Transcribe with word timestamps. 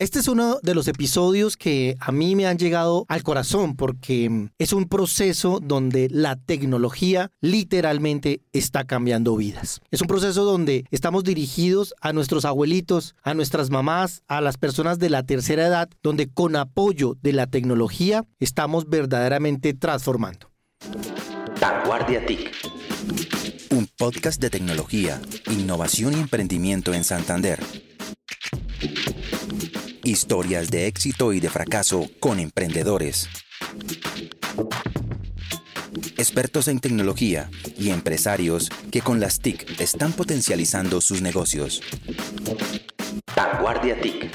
Este 0.00 0.18
es 0.18 0.28
uno 0.28 0.60
de 0.62 0.74
los 0.74 0.88
episodios 0.88 1.58
que 1.58 1.94
a 2.00 2.10
mí 2.10 2.34
me 2.34 2.46
han 2.46 2.56
llegado 2.56 3.04
al 3.08 3.22
corazón 3.22 3.76
porque 3.76 4.48
es 4.56 4.72
un 4.72 4.88
proceso 4.88 5.60
donde 5.62 6.08
la 6.10 6.36
tecnología 6.36 7.30
literalmente 7.42 8.40
está 8.54 8.84
cambiando 8.84 9.36
vidas. 9.36 9.82
Es 9.90 10.00
un 10.00 10.06
proceso 10.06 10.44
donde 10.44 10.86
estamos 10.90 11.22
dirigidos 11.22 11.94
a 12.00 12.14
nuestros 12.14 12.46
abuelitos, 12.46 13.14
a 13.22 13.34
nuestras 13.34 13.68
mamás, 13.68 14.22
a 14.26 14.40
las 14.40 14.56
personas 14.56 14.98
de 14.98 15.10
la 15.10 15.22
tercera 15.24 15.66
edad, 15.66 15.90
donde 16.02 16.30
con 16.30 16.56
apoyo 16.56 17.18
de 17.20 17.34
la 17.34 17.46
tecnología 17.46 18.24
estamos 18.38 18.88
verdaderamente 18.88 19.74
transformando. 19.74 20.50
Vanguardia 21.60 22.24
TIC. 22.24 22.56
Un 23.72 23.86
podcast 23.98 24.40
de 24.40 24.48
tecnología, 24.48 25.20
innovación 25.50 26.14
y 26.14 26.20
emprendimiento 26.20 26.94
en 26.94 27.04
Santander 27.04 27.60
Historias 30.02 30.70
de 30.70 30.86
éxito 30.86 31.34
y 31.34 31.40
de 31.40 31.50
fracaso 31.50 32.08
con 32.20 32.40
emprendedores. 32.40 33.28
Expertos 36.16 36.68
en 36.68 36.80
tecnología 36.80 37.50
y 37.78 37.90
empresarios 37.90 38.70
que 38.90 39.02
con 39.02 39.20
las 39.20 39.40
TIC 39.40 39.78
están 39.78 40.12
potencializando 40.12 41.02
sus 41.02 41.20
negocios. 41.20 41.82
Vanguardia 43.36 44.00
TIC. 44.00 44.30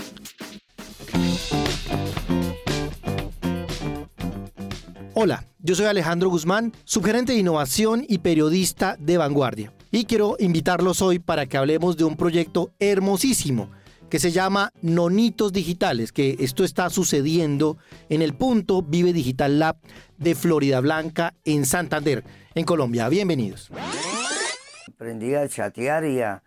Hola, 5.16 5.46
yo 5.60 5.74
soy 5.74 5.88
Alejandro 5.88 6.30
Guzmán, 6.30 6.74
subgerente 6.84 7.34
de 7.34 7.40
innovación 7.40 8.06
y 8.08 8.20
periodista 8.20 8.98
de 9.00 9.18
Vanguardia. 9.18 9.74
Y 9.90 10.06
quiero 10.06 10.36
invitarlos 10.40 11.02
hoy 11.02 11.18
para 11.18 11.48
que 11.48 11.58
hablemos 11.58 11.98
de 11.98 12.04
un 12.04 12.18
proyecto 12.18 12.72
hermosísimo 12.80 13.70
que 14.16 14.20
se 14.20 14.32
llama 14.32 14.72
Nonitos 14.82 15.52
Digitales, 15.52 16.14
que 16.14 16.38
esto 16.40 16.64
está 16.64 16.90
sucediendo 16.90 17.78
en 18.08 18.22
el 18.22 18.34
punto 18.34 18.82
Vive 18.82 19.12
Digital 19.12 19.60
Lab 19.60 19.76
de 20.18 20.36
Florida 20.36 20.80
Blanca 20.80 21.34
en 21.44 21.66
Santander, 21.66 22.24
en 22.54 22.64
Colombia. 22.64 23.10
Bienvenidos. 23.10 23.70
Aprendí 24.88 25.36
a 25.36 25.50
chatear 25.50 26.06
y 26.06 26.22
a, 26.22 26.42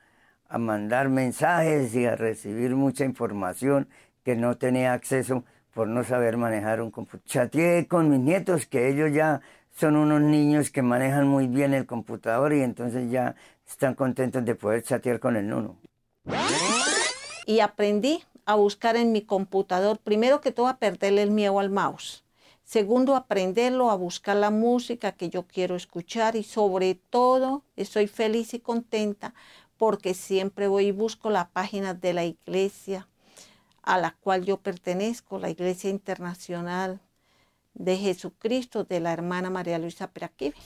mandar 0.59 1.11
mensajes 1.11 1.95
y 1.95 2.07
a 2.07 2.17
recibir 2.17 2.75
mucha 2.75 3.05
información 3.05 3.87
que 4.25 4.35
no 4.35 4.57
tenía 4.57 4.95
acceso 4.95 5.45
por 5.75 5.89
no 5.89 6.05
saber 6.05 6.39
manejar 6.39 6.81
un 6.81 6.91
computador. 6.91 7.27
Chateé 7.27 7.87
con 7.87 8.09
mis 8.09 8.21
nietos, 8.21 8.65
que 8.65 8.89
ellos 8.89 9.13
ya 9.13 9.43
son 9.77 9.97
unos 9.97 10.23
niños 10.23 10.71
que 10.71 10.81
manejan 10.81 11.29
muy 11.29 11.49
bien 11.49 11.75
el 11.75 11.85
computador 11.85 12.55
y 12.55 12.63
entonces 12.63 13.11
ya 13.11 13.35
están 13.69 13.95
contentos 13.95 14.43
de 14.43 14.55
poder 14.55 14.83
chatear 14.83 15.21
con 15.21 15.37
el 15.37 15.47
nono 15.47 15.77
y 17.49 17.61
aprendí 17.61 18.23
a 18.45 18.57
buscar 18.57 18.95
en 18.97 19.11
mi 19.11 19.23
computador, 19.23 19.97
primero 19.97 20.43
que 20.43 20.53
todo, 20.53 20.67
a 20.67 20.77
perderle 20.77 21.23
el 21.23 21.31
miedo 21.31 21.59
al 21.59 21.71
mouse. 21.71 22.23
Segundo, 22.63 23.17
aprenderlo 23.17 23.91
a 23.91 23.95
buscar 23.95 24.37
la 24.37 24.51
música 24.51 25.13
que 25.13 25.31
yo 25.31 25.45
quiero 25.45 25.75
escuchar 25.75 26.37
y 26.37 26.43
sobre 26.43 26.95
todo 26.95 27.63
estoy 27.75 28.07
feliz 28.07 28.53
y 28.53 28.61
contenta 28.61 29.33
porque 29.79 30.13
siempre 30.13 30.69
voy 30.69 30.89
y 30.89 30.93
busco 30.93 31.31
la 31.31 31.49
página 31.49 31.95
de 31.95 32.13
la 32.13 32.27
iglesia 32.27 33.09
a 33.83 33.97
la 33.97 34.15
cual 34.21 34.45
yo 34.45 34.59
pertenezco, 34.59 35.39
la 35.39 35.49
Iglesia 35.49 35.89
Internacional 35.89 37.01
de 37.73 37.97
Jesucristo 37.97 38.85
de 38.85 39.01
la 39.01 39.15
hermana 39.15 39.49
María 39.49 39.79
Luisa 39.79 40.11
Peraquive. 40.11 40.57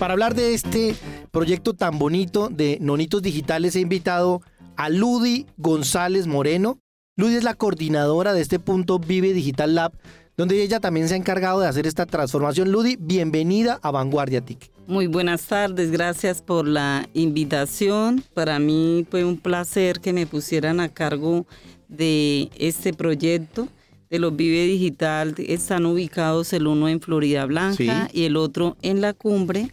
Para 0.00 0.14
hablar 0.14 0.34
de 0.34 0.54
este 0.54 0.96
proyecto 1.30 1.74
tan 1.74 2.00
bonito 2.00 2.48
de 2.48 2.78
Nonitos 2.80 3.22
Digitales 3.22 3.76
he 3.76 3.80
invitado 3.80 4.42
Ludi 4.88 5.46
González 5.56 6.28
Moreno. 6.28 6.78
Ludi 7.16 7.34
es 7.34 7.42
la 7.42 7.54
coordinadora 7.54 8.32
de 8.32 8.40
este 8.40 8.60
punto 8.60 9.00
Vive 9.00 9.32
Digital 9.32 9.74
Lab, 9.74 9.92
donde 10.36 10.62
ella 10.62 10.78
también 10.78 11.08
se 11.08 11.14
ha 11.14 11.16
encargado 11.16 11.58
de 11.58 11.66
hacer 11.66 11.88
esta 11.88 12.06
transformación. 12.06 12.70
Ludi, 12.70 12.96
bienvenida 13.00 13.80
a 13.82 13.90
Vanguardia 13.90 14.40
TIC. 14.40 14.70
Muy 14.86 15.08
buenas 15.08 15.42
tardes, 15.42 15.90
gracias 15.90 16.40
por 16.40 16.66
la 16.66 17.08
invitación. 17.12 18.22
Para 18.34 18.60
mí 18.60 19.04
fue 19.10 19.24
un 19.24 19.36
placer 19.36 19.98
que 19.98 20.12
me 20.12 20.26
pusieran 20.26 20.78
a 20.78 20.88
cargo 20.88 21.44
de 21.88 22.48
este 22.56 22.94
proyecto 22.94 23.68
de 24.10 24.18
los 24.20 24.34
Vive 24.36 24.64
Digital. 24.64 25.34
Están 25.38 25.86
ubicados 25.86 26.52
el 26.52 26.68
uno 26.68 26.88
en 26.88 27.00
Florida 27.00 27.44
Blanca 27.46 28.08
y 28.12 28.24
el 28.24 28.36
otro 28.36 28.76
en 28.82 29.00
la 29.00 29.12
cumbre. 29.12 29.72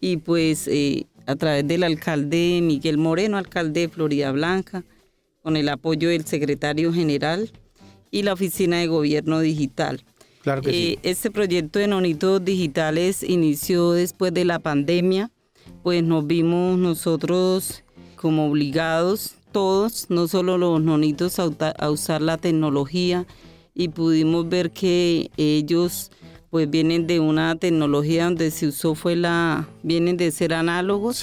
Y 0.00 0.18
pues 0.18 0.68
eh, 0.68 1.06
a 1.26 1.36
través 1.36 1.66
del 1.66 1.82
alcalde 1.82 2.60
Miguel 2.62 2.98
Moreno, 2.98 3.36
alcalde 3.36 3.82
de 3.82 3.88
Florida 3.88 4.32
Blanca, 4.32 4.84
con 5.42 5.56
el 5.56 5.68
apoyo 5.68 6.08
del 6.08 6.24
secretario 6.24 6.92
general 6.92 7.50
y 8.10 8.22
la 8.22 8.32
Oficina 8.32 8.78
de 8.78 8.86
Gobierno 8.86 9.40
Digital. 9.40 10.04
Claro 10.42 10.62
que 10.62 10.70
sí. 10.70 10.76
Eh, 10.76 10.98
este 11.02 11.30
proyecto 11.30 11.78
de 11.78 11.88
nonitos 11.88 12.44
digitales 12.44 13.22
inició 13.22 13.92
después 13.92 14.32
de 14.32 14.44
la 14.44 14.58
pandemia, 14.58 15.30
pues 15.82 16.02
nos 16.02 16.26
vimos 16.26 16.78
nosotros 16.78 17.82
como 18.16 18.48
obligados, 18.48 19.34
todos, 19.52 20.06
no 20.08 20.28
solo 20.28 20.58
los 20.58 20.82
nonitos, 20.82 21.38
a 21.38 21.90
usar 21.90 22.22
la 22.22 22.38
tecnología 22.38 23.26
y 23.74 23.88
pudimos 23.88 24.48
ver 24.48 24.70
que 24.70 25.30
ellos 25.36 26.10
pues 26.54 26.70
vienen 26.70 27.08
de 27.08 27.18
una 27.18 27.56
tecnología 27.56 28.26
donde 28.26 28.52
se 28.52 28.68
usó 28.68 28.94
fue 28.94 29.16
la, 29.16 29.66
vienen 29.82 30.16
de 30.16 30.30
ser 30.30 30.54
análogos 30.54 31.20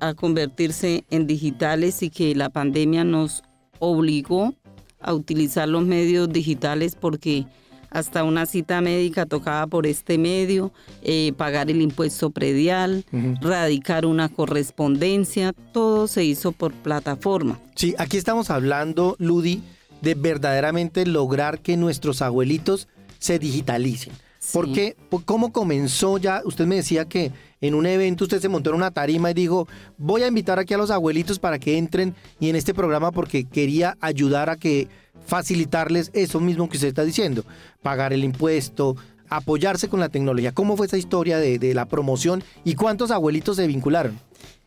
a 0.00 0.14
convertirse 0.14 1.04
en 1.10 1.26
digitales 1.26 2.02
y 2.02 2.08
que 2.08 2.34
la 2.34 2.48
pandemia 2.48 3.04
nos 3.04 3.42
obligó 3.78 4.54
a 4.98 5.12
utilizar 5.12 5.68
los 5.68 5.84
medios 5.84 6.32
digitales 6.32 6.96
porque 6.98 7.44
hasta 7.90 8.24
una 8.24 8.46
cita 8.46 8.80
médica 8.80 9.26
tocaba 9.26 9.66
por 9.66 9.86
este 9.86 10.16
medio, 10.16 10.72
eh, 11.02 11.34
pagar 11.36 11.70
el 11.70 11.82
impuesto 11.82 12.30
predial, 12.30 13.04
radicar 13.42 14.06
una 14.06 14.30
correspondencia, 14.30 15.52
todo 15.74 16.08
se 16.08 16.24
hizo 16.24 16.52
por 16.52 16.72
plataforma. 16.72 17.60
Sí, 17.74 17.94
aquí 17.98 18.16
estamos 18.16 18.48
hablando, 18.48 19.14
Ludi, 19.18 19.62
de 20.00 20.14
verdaderamente 20.14 21.04
lograr 21.04 21.60
que 21.60 21.76
nuestros 21.76 22.22
abuelitos 22.22 22.88
se 23.18 23.38
digitalicen. 23.38 24.14
¿Por 24.52 24.72
qué? 24.72 24.96
¿Cómo 25.26 25.52
comenzó 25.52 26.18
ya? 26.18 26.42
Usted 26.44 26.66
me 26.66 26.76
decía 26.76 27.04
que 27.04 27.30
en 27.60 27.74
un 27.74 27.84
evento 27.86 28.24
usted 28.24 28.40
se 28.40 28.48
montó 28.48 28.70
en 28.70 28.76
una 28.76 28.90
tarima 28.90 29.30
y 29.30 29.34
dijo, 29.34 29.68
voy 29.98 30.22
a 30.22 30.28
invitar 30.28 30.58
aquí 30.58 30.72
a 30.72 30.78
los 30.78 30.90
abuelitos 30.90 31.38
para 31.38 31.58
que 31.58 31.76
entren 31.76 32.14
y 32.40 32.48
en 32.48 32.56
este 32.56 32.72
programa 32.72 33.12
porque 33.12 33.44
quería 33.44 33.98
ayudar 34.00 34.48
a 34.48 34.56
que 34.56 34.88
facilitarles 35.26 36.10
eso 36.14 36.40
mismo 36.40 36.68
que 36.68 36.78
usted 36.78 36.88
está 36.88 37.04
diciendo, 37.04 37.44
pagar 37.82 38.14
el 38.14 38.24
impuesto, 38.24 38.96
apoyarse 39.28 39.88
con 39.88 40.00
la 40.00 40.08
tecnología. 40.08 40.52
¿Cómo 40.52 40.76
fue 40.76 40.86
esa 40.86 40.96
historia 40.96 41.38
de, 41.38 41.58
de 41.58 41.74
la 41.74 41.84
promoción 41.84 42.42
y 42.64 42.74
cuántos 42.74 43.10
abuelitos 43.10 43.56
se 43.56 43.66
vincularon? 43.66 44.18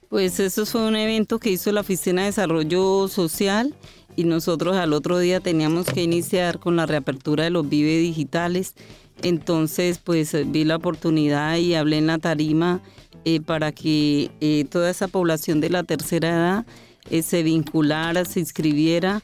Pues 0.07 0.39
eso 0.39 0.67
fue 0.67 0.87
un 0.87 0.95
evento 0.95 1.39
que 1.39 1.49
hizo 1.49 1.71
la 1.71 1.81
Oficina 1.81 2.21
de 2.21 2.27
Desarrollo 2.27 3.07
Social 3.07 3.73
y 4.15 4.25
nosotros 4.25 4.75
al 4.75 4.93
otro 4.93 5.17
día 5.17 5.39
teníamos 5.39 5.87
que 5.87 6.03
iniciar 6.03 6.59
con 6.59 6.75
la 6.75 6.85
reapertura 6.85 7.45
de 7.45 7.49
los 7.49 7.67
Vive 7.67 7.97
Digitales 7.97 8.75
entonces, 9.21 9.99
pues 9.99 10.35
vi 10.51 10.63
la 10.63 10.75
oportunidad 10.75 11.57
y 11.57 11.75
hablé 11.75 11.97
en 11.97 12.07
la 12.07 12.17
tarima 12.17 12.81
eh, 13.25 13.39
para 13.39 13.71
que 13.71 14.31
eh, 14.41 14.65
toda 14.69 14.89
esa 14.89 15.07
población 15.07 15.61
de 15.61 15.69
la 15.69 15.83
tercera 15.83 16.29
edad 16.29 16.65
eh, 17.09 17.21
se 17.21 17.41
vinculara, 17.43 18.25
se 18.25 18.41
inscribiera 18.41 19.21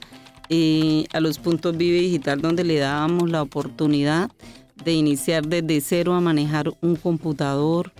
a 1.13 1.19
los 1.19 1.37
puntos 1.37 1.77
Vive 1.77 1.99
Digital 1.99 2.41
donde 2.41 2.63
le 2.63 2.79
dábamos 2.79 3.29
la 3.29 3.43
oportunidad 3.43 4.31
de 4.83 4.93
iniciar 4.93 5.45
desde 5.45 5.79
cero 5.79 6.15
a 6.15 6.21
manejar 6.21 6.71
un 6.81 6.95
computador, 6.95 7.91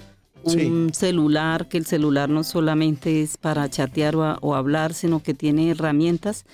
un 0.44 0.92
celular, 0.92 1.68
que 1.68 1.78
el 1.78 1.86
celular 1.86 2.28
no 2.28 2.44
solamente 2.44 3.22
es 3.22 3.38
para 3.38 3.70
chatear 3.70 4.16
o 4.16 4.56
hablar, 4.56 4.96
sino 4.96 5.22
que 5.22 5.36
tiene 5.36 5.70
herramientas 5.70 6.46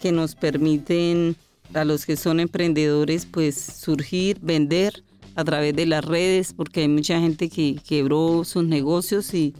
que 0.00 0.10
nos 0.10 0.36
permiten 0.36 1.36
a 1.74 1.84
los 1.84 2.06
que 2.06 2.16
son 2.16 2.40
emprendedores, 2.40 3.26
pues 3.26 3.56
surgir, 3.56 4.38
vender 4.40 5.02
a 5.34 5.44
través 5.44 5.74
de 5.74 5.86
las 5.86 6.04
redes, 6.04 6.52
porque 6.52 6.82
hay 6.82 6.88
mucha 6.88 7.18
gente 7.20 7.48
que 7.48 7.76
quebró 7.86 8.44
sus 8.44 8.64
negocios 8.64 9.32
y 9.34 9.54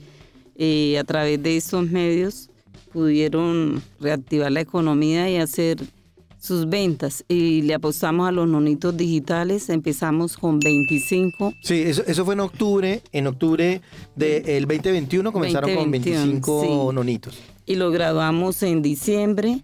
eh, 0.56 0.98
a 0.98 1.04
través 1.04 1.42
de 1.42 1.56
estos 1.56 1.90
medios 1.90 2.50
pudieron 2.92 3.82
reactivar 4.00 4.52
la 4.52 4.60
economía 4.60 5.30
y 5.30 5.36
hacer 5.36 5.78
sus 6.38 6.68
ventas 6.68 7.24
y 7.28 7.62
le 7.62 7.74
apostamos 7.74 8.28
a 8.28 8.32
los 8.32 8.48
nonitos 8.48 8.96
digitales, 8.96 9.68
empezamos 9.70 10.36
con 10.36 10.58
25. 10.58 11.54
Sí, 11.62 11.82
eso, 11.82 12.02
eso 12.04 12.24
fue 12.24 12.34
en 12.34 12.40
octubre, 12.40 13.00
en 13.12 13.28
octubre 13.28 13.80
del 14.16 14.66
2021 14.66 15.32
comenzaron 15.32 15.74
con 15.74 15.90
25 15.90 16.90
nonitos. 16.92 17.38
Y 17.66 17.76
lo 17.76 17.90
graduamos 17.90 18.62
en 18.62 18.82
diciembre. 18.82 19.62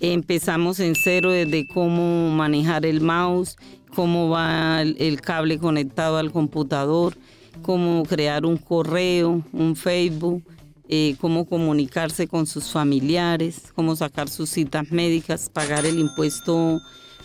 Empezamos 0.00 0.80
en 0.80 0.94
cero 0.94 1.30
desde 1.30 1.66
cómo 1.66 2.30
manejar 2.30 2.86
el 2.86 3.00
mouse, 3.00 3.56
cómo 3.94 4.28
va 4.28 4.82
el, 4.82 5.20
cable 5.20 5.58
conectado 5.58 6.16
al 6.16 6.32
computador, 6.32 7.16
cómo 7.62 8.04
crear 8.04 8.46
un 8.46 8.56
correo, 8.56 9.42
un 9.52 9.76
Facebook, 9.76 10.42
eh, 10.88 11.16
cómo 11.20 11.44
comunicarse 11.44 12.26
con 12.26 12.46
sus 12.46 12.70
familiares, 12.70 13.72
cómo 13.74 13.94
sacar 13.94 14.28
sus 14.28 14.48
citas 14.48 14.90
médicas, 14.90 15.50
pagar 15.52 15.84
el 15.84 15.98
impuesto 15.98 16.80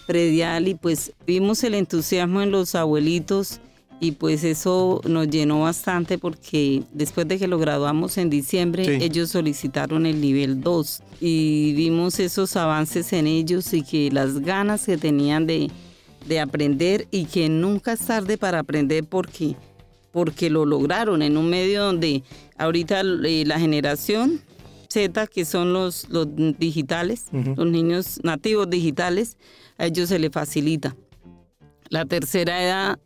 predial. 0.05 0.67
Y 0.67 0.75
pues 0.75 1.13
vimos 1.25 1.63
el 1.63 1.75
entusiasmo 1.75 2.41
en 2.41 2.51
los 2.51 2.75
abuelitos 2.75 3.61
y 3.99 4.11
pues 4.11 4.43
eso 4.43 5.01
nos 5.07 5.29
llenó 5.29 5.61
bastante 5.61 6.17
porque 6.17 6.83
después 6.91 7.27
de 7.27 7.39
que 7.39 7.47
lo 7.47 7.57
graduamos 7.57 8.17
en 8.17 8.29
diciembre, 8.29 9.03
ellos 9.03 9.31
solicitaron 9.31 10.05
el 10.05 10.19
nivel 10.19 10.61
2 10.61 11.01
y 11.21 11.73
vimos 11.73 12.19
esos 12.19 12.55
avances 12.55 13.13
en 13.13 13.27
ellos 13.27 13.73
y 13.73 13.83
que 13.83 14.11
las 14.11 14.39
ganas 14.39 14.85
que 14.85 14.97
tenían 14.97 15.47
de, 15.47 15.71
de 16.27 16.39
aprender 16.39 17.07
y 17.09 17.25
que 17.25 17.47
nunca 17.47 17.93
es 17.93 18.01
tarde 18.01 18.37
para 18.37 18.59
aprender 18.59 19.05
porque, 19.05 19.55
porque 20.11 20.49
lo 20.49 20.65
lograron 20.65 21.21
en 21.21 21.37
un 21.37 21.49
medio 21.49 21.85
donde 21.85 22.23
ahorita 22.57 23.01
eh, 23.01 23.43
la 23.45 23.59
generación 23.59 24.41
Z, 24.89 25.27
que 25.27 25.45
son 25.45 25.73
los, 25.73 26.07
los 26.09 26.27
digitales, 26.57 27.25
los 27.31 27.67
niños 27.67 28.19
nativos 28.23 28.69
digitales, 28.69 29.37
a 29.77 29.87
ellos 29.87 30.09
se 30.09 30.19
les 30.19 30.31
facilita. 30.31 30.95
La 31.89 32.05
tercera 32.05 32.63
edad 32.63 32.99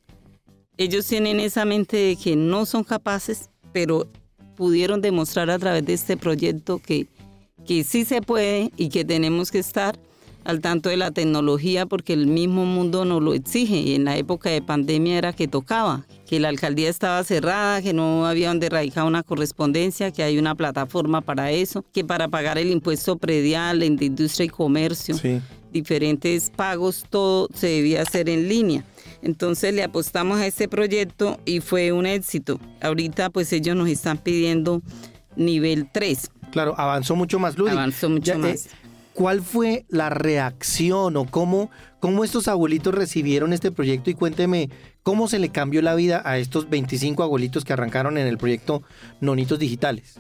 ellos 0.80 1.06
tienen 1.06 1.42
esa 1.42 1.66
mente 1.66 1.98
de 1.98 2.16
que 2.16 2.38
no 2.38 2.66
son 2.66 2.86
capaces, 2.86 3.50
pero 3.74 4.08
pudieron 4.56 5.02
demostrar 5.02 5.50
a 5.50 5.60
través 5.60 5.86
de 5.86 5.94
este 5.94 6.16
proyecto 6.16 6.80
que, 6.80 7.08
que 7.68 7.84
sí 7.84 8.06
se 8.06 8.22
puede 8.22 8.72
y 8.78 8.88
que 8.88 9.04
tenemos 9.04 9.52
que 9.52 9.60
estar 9.60 10.00
al 10.46 10.62
tanto 10.62 10.88
de 10.88 10.96
la 10.96 11.12
tecnología 11.12 11.86
porque 11.86 12.14
el 12.14 12.28
mismo 12.28 12.66
mundo 12.66 13.04
nos 13.04 13.22
lo 13.22 13.34
exige. 13.34 13.76
Y 13.76 13.96
en 13.96 14.06
la 14.06 14.16
época 14.16 14.50
de 14.52 14.62
pandemia 14.62 15.18
era 15.18 15.34
que 15.34 15.50
tocaba, 15.50 16.06
que 16.26 16.40
la 16.40 16.48
alcaldía 16.48 16.90
estaba 16.90 17.22
cerrada, 17.26 17.82
que 17.82 17.92
no 17.92 18.26
había 18.26 18.48
donde 18.48 18.70
radicar 18.70 19.04
una 19.04 19.22
correspondencia, 19.22 20.12
que 20.12 20.24
hay 20.24 20.40
una 20.40 20.56
plataforma 20.56 21.20
para 21.20 21.52
eso, 21.52 21.84
que 21.92 22.06
para 22.06 22.30
pagar 22.30 22.58
el 22.58 22.72
impuesto 22.72 23.18
predial 23.18 23.84
en 23.84 24.02
industria 24.02 24.46
y 24.46 24.50
comercio, 24.50 25.18
diferentes 25.72 26.50
pagos, 26.50 27.06
todo 27.10 27.50
se 27.54 27.68
debía 27.68 28.02
hacer 28.02 28.30
en 28.30 28.48
línea. 28.48 28.84
Entonces 29.22 29.74
le 29.74 29.84
apostamos 29.84 30.40
a 30.40 30.48
este 30.48 30.68
proyecto 30.68 31.40
y 31.46 31.60
fue 31.60 31.92
un 31.92 32.06
éxito. 32.06 32.60
Ahorita 32.82 33.30
pues 33.30 33.52
ellos 33.54 33.76
nos 33.76 33.90
están 33.90 34.18
pidiendo 34.18 34.82
nivel 35.36 35.88
3. 35.92 36.32
Claro, 36.52 36.76
avanzó 36.78 37.16
mucho 37.16 37.40
más, 37.40 37.58
Ludi. 37.58 37.72
Avanzó 37.72 38.10
mucho 38.10 38.34
eh, 38.34 38.38
más. 38.38 38.70
¿Cuál 39.14 39.42
fue 39.42 39.86
la 39.90 40.10
reacción 40.10 41.18
o 41.18 41.26
cómo, 41.26 41.70
cómo 42.00 42.24
estos 42.24 42.48
abuelitos 42.48 42.96
recibieron 42.96 43.52
este 43.52 43.72
proyecto? 43.72 44.10
Y 44.10 44.14
cuénteme, 44.14 44.70
¿cómo 45.04 45.28
se 45.28 45.40
le 45.40 45.50
cambió 45.50 45.82
la 45.82 45.94
vida 45.94 46.22
a 46.24 46.38
estos 46.38 46.70
25 46.70 47.22
abuelitos 47.24 47.66
que 47.66 47.74
arrancaron 47.74 48.18
en 48.18 48.28
el 48.28 48.38
proyecto 48.38 48.82
Nonitos 49.20 49.60
Digitales? 49.60 50.16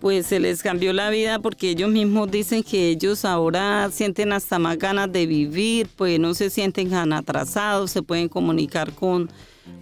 Pues 0.00 0.26
se 0.26 0.40
les 0.40 0.62
cambió 0.62 0.92
la 0.92 1.10
vida 1.10 1.38
porque 1.38 1.70
ellos 1.70 1.90
mismos 1.90 2.30
dicen 2.30 2.62
que 2.62 2.88
ellos 2.88 3.24
ahora 3.24 3.90
sienten 3.92 4.32
hasta 4.32 4.58
más 4.58 4.78
ganas 4.78 5.12
de 5.12 5.26
vivir, 5.26 5.88
pues 5.96 6.18
no 6.18 6.34
se 6.34 6.48
sienten 6.48 6.90
tan 6.90 7.12
atrasados, 7.12 7.90
se 7.90 8.02
pueden 8.02 8.28
comunicar 8.28 8.92
con, 8.92 9.30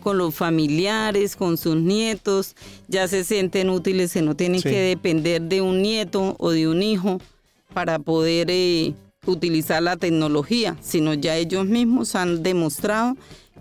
con 0.00 0.18
los 0.18 0.34
familiares, 0.34 1.36
con 1.36 1.56
sus 1.56 1.76
nietos, 1.76 2.56
ya 2.88 3.06
se 3.06 3.22
sienten 3.22 3.70
útiles, 3.70 4.10
se 4.10 4.22
no 4.22 4.34
tienen 4.34 4.60
que 4.60 4.80
depender 4.80 5.42
de 5.42 5.62
un 5.62 5.82
nieto 5.82 6.34
o 6.38 6.50
de 6.50 6.66
un 6.68 6.82
hijo 6.82 7.20
para 7.72 8.00
poder 8.00 8.48
eh, 8.50 8.94
utilizar 9.24 9.82
la 9.82 9.96
tecnología, 9.96 10.76
sino 10.80 11.14
ya 11.14 11.36
ellos 11.36 11.64
mismos 11.66 12.16
han 12.16 12.42
demostrado 12.42 13.16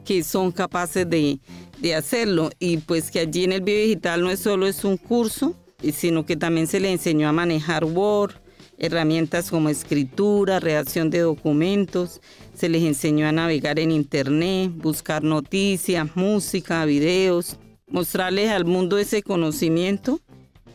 que 0.06 0.24
son 0.24 0.51
capaces 0.51 1.07
de, 1.07 1.39
de 1.80 1.94
hacerlo. 1.94 2.50
Y 2.57 2.77
pues 2.77 3.12
que 3.12 3.19
allí 3.19 3.44
en 3.44 3.51
el 3.51 3.62
Bio 3.62 3.75
Digital 3.75 4.21
no 4.21 4.31
es 4.31 4.39
solo 4.39 4.65
es 4.65 4.83
un 4.86 4.98
curso, 4.98 5.54
sino 5.94 6.25
que 6.25 6.35
también 6.35 6.68
se 6.68 6.79
le 6.79 6.91
enseñó 6.91 7.29
a 7.29 7.33
manejar 7.33 7.85
Word, 7.85 8.33
herramientas 8.77 9.50
como 9.50 9.69
escritura, 9.69 10.59
redacción 10.59 11.09
de 11.09 11.19
documentos, 11.19 12.21
se 12.53 12.69
les 12.69 12.83
enseñó 12.83 13.27
a 13.27 13.31
navegar 13.31 13.79
en 13.79 13.91
Internet, 13.91 14.71
buscar 14.75 15.24
noticias, 15.24 16.15
música, 16.15 16.85
videos, 16.85 17.57
mostrarles 17.88 18.50
al 18.50 18.65
mundo 18.65 18.97
ese 18.97 19.24
conocimiento 19.24 20.19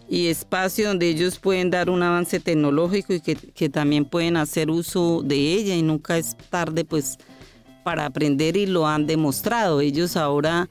y 0.08 0.28
espacio 0.28 0.88
donde 0.88 1.08
ellos 1.08 1.38
pueden 1.38 1.70
dar 1.70 1.88
un 1.88 2.02
avance 2.02 2.38
tecnológico 2.38 3.14
y 3.14 3.20
que, 3.20 3.68
también 3.68 4.04
pueden 4.04 4.36
hacer 4.36 4.70
uso 4.70 5.22
de 5.24 5.36
ella 5.36 5.74
y 5.74 5.82
nunca 5.82 6.18
es 6.18 6.36
tarde 6.50 6.84
pues 6.84 7.18
para 7.82 8.06
aprender 8.06 8.56
y 8.56 8.66
lo 8.66 8.86
han 8.86 9.06
demostrado. 9.06 9.80
Ellos 9.80 10.16
ahora 10.16 10.68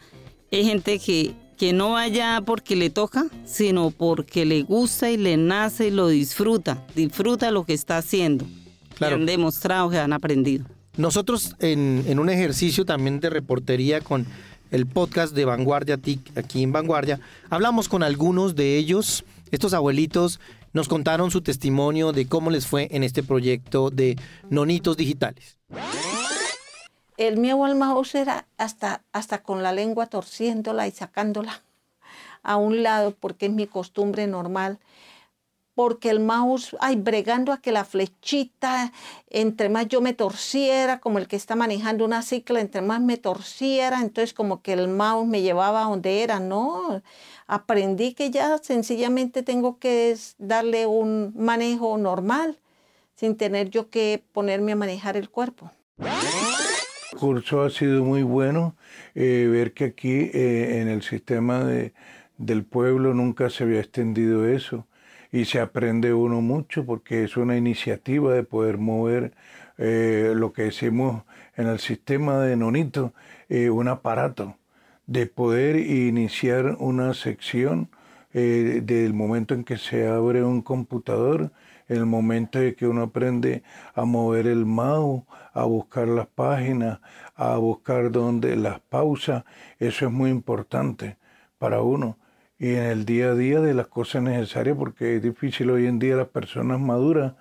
hay 0.52 0.64
gente 0.66 1.00
que 1.00 1.34
que 1.62 1.74
no 1.74 1.92
vaya 1.92 2.42
porque 2.44 2.76
le 2.76 2.90
toca, 2.90 3.28
sino 3.46 3.92
porque 3.92 4.46
le 4.46 4.64
gusta 4.64 5.12
y 5.12 5.18
le 5.18 5.38
nace 5.38 5.90
y 5.90 5.92
lo 5.92 6.08
disfruta, 6.08 6.84
disfruta 6.96 7.52
lo 7.52 7.66
que 7.66 7.76
está 7.76 8.00
haciendo. 8.00 8.48
Claro. 8.96 9.18
han 9.18 9.28
demostrado 9.28 9.92
que 9.92 10.00
han 10.00 10.12
aprendido. 10.12 10.66
Nosotros 10.98 11.56
en, 11.60 12.18
un 12.18 12.30
ejercicio 12.30 12.84
también 12.84 13.20
de 13.20 13.30
reportería 13.30 14.02
con 14.02 14.26
el 14.72 14.88
podcast 14.88 15.36
de 15.36 15.46
Vanguardia 15.46 15.98
TIC 15.98 16.36
aquí 16.36 16.64
en 16.64 16.72
Vanguardia, 16.72 17.20
hablamos 17.52 17.90
con 17.90 18.02
algunos 18.02 18.56
de 18.56 18.78
ellos, 18.78 19.24
estos 19.52 19.76
abuelitos 19.76 20.40
nos 20.74 20.88
contaron 20.88 21.30
su 21.30 21.42
testimonio 21.42 22.12
de 22.12 22.26
cómo 22.26 22.50
les 22.50 22.66
fue 22.66 22.88
en 22.90 23.04
este 23.04 23.22
proyecto 23.22 23.92
de 23.92 24.18
Nonitos 24.50 24.98
Digitales 24.98 25.60
el 27.28 27.46
al 27.50 27.76
mouse 27.76 28.16
era 28.16 28.48
hasta, 28.58 29.04
hasta 29.12 29.44
con 29.44 29.64
la 29.64 29.72
lengua 29.72 30.08
torciéndola 30.08 30.88
y 30.88 30.92
sacándola 30.92 31.62
a 32.44 32.58
un 32.58 32.84
lado 32.84 33.16
porque 33.20 33.48
es 33.48 33.52
mi 33.52 33.68
costumbre 33.68 34.28
normal. 34.28 34.80
Porque 35.74 36.10
el 36.10 36.20
mouse, 36.20 36.76
ay, 36.82 36.98
bregando 36.98 37.54
a 37.54 37.62
que 37.62 37.72
la 37.72 37.86
flechita, 37.86 38.92
entre 39.30 39.70
más 39.70 39.88
yo 39.88 40.02
me 40.02 40.14
torciera, 40.14 41.00
como 41.00 41.18
el 41.18 41.28
que 41.28 41.38
está 41.38 41.56
manejando 41.56 42.04
una 42.04 42.24
cicla, 42.24 42.60
entre 42.60 42.82
más 42.82 43.00
me 43.00 43.18
torciera, 43.18 44.02
entonces 44.02 44.34
como 44.34 44.62
que 44.62 44.74
el 44.74 44.90
mouse 44.90 45.28
me 45.28 45.42
llevaba 45.42 45.82
a 45.82 45.90
donde 45.90 46.24
era. 46.24 46.42
No, 46.42 47.02
aprendí 47.48 48.14
que 48.14 48.32
ya 48.32 48.58
sencillamente 48.58 49.44
tengo 49.44 49.80
que 49.80 50.18
darle 50.38 50.88
un 50.88 51.34
manejo 51.38 51.98
normal, 51.98 52.60
sin 53.16 53.38
tener 53.38 53.70
yo 53.70 53.90
que 53.90 54.24
ponerme 54.34 54.74
a 54.74 54.76
manejar 54.76 55.16
el 55.16 55.30
cuerpo. 55.30 55.72
El 57.12 57.18
curso 57.20 57.62
ha 57.64 57.70
sido 57.70 58.06
muy 58.06 58.24
bueno, 58.24 58.76
eh, 59.16 59.48
ver 59.52 59.74
que 59.74 59.84
aquí 59.86 60.32
eh, 60.34 60.80
en 60.82 60.88
el 60.88 61.02
sistema 61.02 61.64
de, 61.64 61.94
del 62.38 62.64
pueblo 62.64 63.14
nunca 63.14 63.50
se 63.50 63.64
había 63.64 63.82
extendido 63.82 64.48
eso. 64.48 64.88
Y 65.32 65.46
se 65.46 65.60
aprende 65.60 66.14
uno 66.14 66.42
mucho 66.42 66.86
porque 66.86 67.24
es 67.24 67.38
una 67.38 67.58
iniciativa 67.58 68.34
de 68.34 68.44
poder 68.44 68.78
mover 68.78 69.34
eh, 69.78 70.34
lo 70.36 70.54
que 70.54 70.64
decimos 70.64 71.24
en 71.58 71.68
el 71.68 71.80
sistema 71.80 72.40
de 72.40 72.56
Nonito, 72.56 73.14
un 73.50 73.90
aparato, 73.90 74.56
de 75.06 75.26
poder 75.28 75.76
iniciar 75.76 76.78
una 76.80 77.14
sección 77.14 77.90
del 78.32 79.14
momento 79.14 79.54
en 79.54 79.66
que 79.66 79.78
se 79.78 80.08
abre 80.08 80.44
un 80.44 80.62
computador 80.62 81.52
el 81.92 82.06
momento 82.06 82.60
de 82.60 82.76
que 82.76 82.88
uno 82.88 83.04
aprende 83.04 83.64
a 83.94 84.06
mover 84.06 84.48
el 84.48 84.66
mouse, 84.66 85.24
a 85.54 85.66
buscar 85.66 86.08
las 86.08 86.28
páginas, 86.28 87.00
a 87.36 87.58
buscar 87.58 88.12
donde 88.12 88.56
las 88.56 88.80
pausas, 88.80 89.44
eso 89.80 90.06
es 90.06 90.12
muy 90.12 90.30
importante 90.30 91.18
para 91.58 91.82
uno. 91.82 92.18
Y 92.58 92.76
en 92.76 92.84
el 92.84 93.06
día 93.06 93.32
a 93.32 93.36
día 93.36 93.60
de 93.60 93.74
las 93.74 93.88
cosas 93.88 94.22
necesarias, 94.22 94.78
porque 94.78 95.18
es 95.18 95.24
difícil 95.24 95.72
hoy 95.72 95.88
en 95.88 96.00
día 96.00 96.16
las 96.16 96.28
personas 96.28 96.80
maduras 96.80 97.34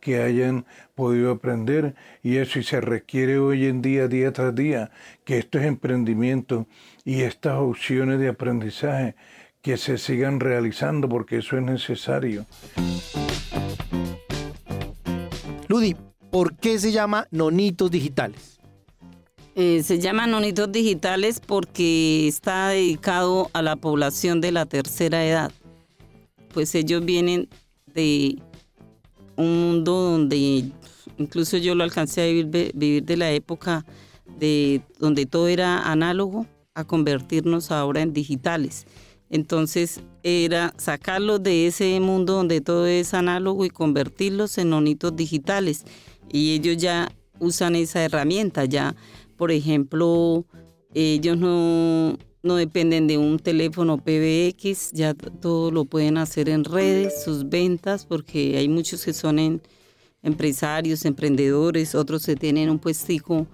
que 0.00 0.22
hayan 0.22 0.66
podido 0.94 1.30
aprender 1.30 1.94
y 2.22 2.36
eso 2.36 2.62
se 2.62 2.80
requiere 2.80 3.38
hoy 3.38 3.66
en 3.66 3.82
día, 3.82 4.08
día 4.08 4.32
tras 4.32 4.54
día, 4.54 4.90
que 5.24 5.38
estos 5.38 5.62
emprendimientos 5.62 6.66
y 7.04 7.22
estas 7.22 7.54
opciones 7.58 8.18
de 8.18 8.28
aprendizaje 8.28 9.14
que 9.62 9.76
se 9.76 9.96
sigan 9.96 10.40
realizando 10.40 11.08
porque 11.08 11.38
eso 11.38 11.56
es 11.56 11.62
necesario. 11.62 12.44
Ludi, 15.68 15.96
¿por 16.30 16.56
qué 16.56 16.78
se 16.78 16.90
llama 16.90 17.28
Nonitos 17.30 17.90
Digitales? 17.90 18.58
Eh, 19.54 19.82
se 19.84 20.00
llama 20.00 20.26
Nonitos 20.26 20.70
Digitales 20.72 21.40
porque 21.40 22.26
está 22.26 22.68
dedicado 22.68 23.50
a 23.52 23.62
la 23.62 23.76
población 23.76 24.40
de 24.40 24.50
la 24.50 24.66
tercera 24.66 25.24
edad. 25.24 25.52
Pues 26.52 26.74
ellos 26.74 27.04
vienen 27.04 27.48
de 27.94 28.38
un 29.36 29.60
mundo 29.60 29.92
donde 29.92 30.64
incluso 31.18 31.56
yo 31.56 31.74
lo 31.74 31.84
alcancé 31.84 32.22
a 32.22 32.26
vivir, 32.26 32.72
vivir 32.74 33.04
de 33.04 33.16
la 33.16 33.30
época 33.30 33.86
de 34.38 34.82
donde 34.98 35.24
todo 35.24 35.46
era 35.48 35.90
análogo 35.90 36.46
a 36.74 36.84
convertirnos 36.84 37.70
ahora 37.70 38.02
en 38.02 38.12
digitales. 38.12 38.86
Entonces 39.32 40.02
era 40.22 40.74
sacarlos 40.76 41.42
de 41.42 41.66
ese 41.66 41.98
mundo 42.00 42.34
donde 42.34 42.60
todo 42.60 42.86
es 42.86 43.14
análogo 43.14 43.64
y 43.64 43.70
convertirlos 43.70 44.58
en 44.58 44.68
nonitos 44.70 45.16
digitales. 45.16 45.84
Y 46.30 46.52
ellos 46.52 46.76
ya 46.76 47.10
usan 47.40 47.74
esa 47.74 48.04
herramienta, 48.04 48.66
ya, 48.66 48.94
por 49.38 49.50
ejemplo, 49.50 50.44
ellos 50.92 51.38
no, 51.38 52.18
no 52.42 52.56
dependen 52.56 53.06
de 53.06 53.16
un 53.16 53.38
teléfono 53.38 53.96
PBX, 53.96 54.92
ya 54.92 55.14
todo 55.14 55.70
lo 55.70 55.86
pueden 55.86 56.18
hacer 56.18 56.50
en 56.50 56.64
redes, 56.64 57.24
sus 57.24 57.48
ventas, 57.48 58.04
porque 58.04 58.58
hay 58.58 58.68
muchos 58.68 59.02
que 59.02 59.14
son 59.14 59.62
empresarios, 60.22 61.06
emprendedores, 61.06 61.94
otros 61.94 62.26
que 62.26 62.36
tienen 62.36 62.68
un 62.68 62.78
puestico 62.78 63.46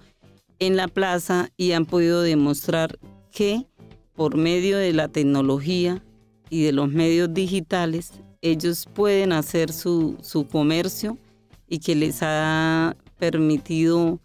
en 0.59 0.75
la 0.75 0.89
plaza 0.89 1.49
y 1.55 1.71
han 1.71 1.85
podido 1.85 2.21
demostrar 2.21 2.99
que 3.31 3.65
por 4.19 4.35
medio 4.35 4.77
de 4.77 4.91
la 4.91 5.07
tecnología 5.07 6.03
y 6.49 6.63
de 6.63 6.73
los 6.73 6.89
medios 6.89 7.33
digitales, 7.33 8.11
ellos 8.41 8.85
pueden 8.93 9.31
hacer 9.31 9.71
su, 9.71 10.17
su 10.21 10.45
comercio 10.45 11.17
y 11.69 11.79
que 11.79 11.95
les 11.95 12.17
ha 12.21 12.97
permitido 13.17 14.19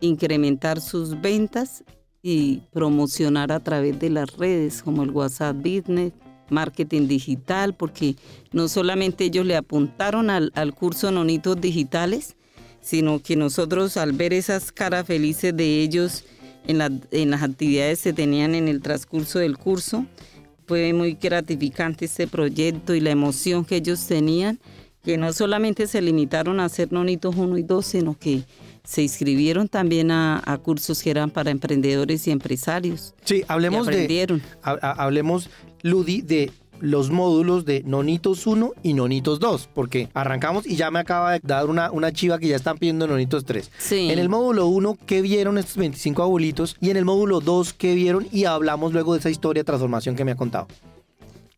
incrementar 0.00 0.80
sus 0.80 1.20
ventas 1.20 1.84
y 2.24 2.62
promocionar 2.72 3.52
a 3.52 3.60
través 3.60 3.96
de 4.00 4.10
las 4.10 4.36
redes 4.36 4.82
como 4.82 5.04
el 5.04 5.10
WhatsApp 5.10 5.58
Business, 5.58 6.12
marketing 6.50 7.06
digital, 7.06 7.72
porque 7.72 8.16
no 8.50 8.66
solamente 8.66 9.26
ellos 9.26 9.46
le 9.46 9.54
apuntaron 9.54 10.28
al, 10.28 10.50
al 10.56 10.74
curso 10.74 11.12
Nonitos 11.12 11.60
Digitales, 11.60 12.34
sino 12.80 13.22
que 13.22 13.36
nosotros 13.36 13.96
al 13.96 14.10
ver 14.10 14.32
esas 14.32 14.72
caras 14.72 15.06
felices 15.06 15.56
de 15.56 15.82
ellos 15.82 16.24
en, 16.66 17.00
en 17.10 17.30
las 17.30 17.42
actividades 17.42 18.02
que 18.02 18.12
tenían 18.12 18.54
en 18.54 18.68
el 18.68 18.80
transcurso 18.80 19.38
del 19.38 19.56
curso, 19.56 20.06
fue 20.66 20.92
muy 20.92 21.14
gratificante 21.14 22.04
este 22.06 22.26
proyecto 22.26 22.94
y 22.94 23.00
la 23.00 23.10
emoción 23.10 23.64
que 23.64 23.76
ellos 23.76 24.06
tenían, 24.06 24.58
que 25.04 25.16
no 25.16 25.32
solamente 25.32 25.86
se 25.86 26.02
limitaron 26.02 26.58
a 26.58 26.64
hacer 26.64 26.92
Nonitos 26.92 27.36
1 27.36 27.58
y 27.58 27.62
2, 27.62 27.86
sino 27.86 28.18
que 28.18 28.42
se 28.82 29.02
inscribieron 29.02 29.68
también 29.68 30.10
a, 30.10 30.60
cursos 30.62 31.02
que 31.02 31.10
eran 31.10 31.30
para 31.30 31.50
emprendedores 31.50 32.26
y 32.26 32.30
empresarios. 32.30 33.14
Sí, 33.24 33.44
hablemos 33.48 33.86
de. 33.86 34.40
hablemos, 34.62 35.50
Ludi, 35.82 36.22
de 36.22 36.52
los 36.80 37.10
módulos 37.10 37.64
de 37.64 37.82
Nonitos 37.84 38.46
1 38.46 38.72
y 38.82 38.94
Nonitos 38.94 39.40
2, 39.40 39.68
porque 39.74 40.08
arrancamos 40.14 40.66
y 40.66 40.76
ya 40.76 40.90
me 40.90 40.98
acaba 40.98 41.32
de 41.32 41.40
dar 41.42 41.66
una, 41.66 41.90
una 41.90 42.12
chiva 42.12 42.38
que 42.38 42.48
ya 42.48 42.56
están 42.56 42.78
pidiendo 42.78 43.06
Nonitos 43.06 43.44
3. 43.44 43.70
Sí. 43.78 44.10
En 44.10 44.18
el 44.18 44.28
módulo 44.28 44.66
1, 44.66 44.98
¿qué 45.06 45.22
vieron 45.22 45.58
estos 45.58 45.76
25 45.76 46.22
abuelitos? 46.22 46.76
Y 46.80 46.90
en 46.90 46.96
el 46.96 47.04
módulo 47.04 47.40
2, 47.40 47.72
¿qué 47.72 47.94
vieron? 47.94 48.26
Y 48.32 48.44
hablamos 48.44 48.92
luego 48.92 49.14
de 49.14 49.20
esa 49.20 49.30
historia 49.30 49.60
de 49.60 49.64
transformación 49.64 50.16
que 50.16 50.24
me 50.24 50.32
ha 50.32 50.36
contado. 50.36 50.68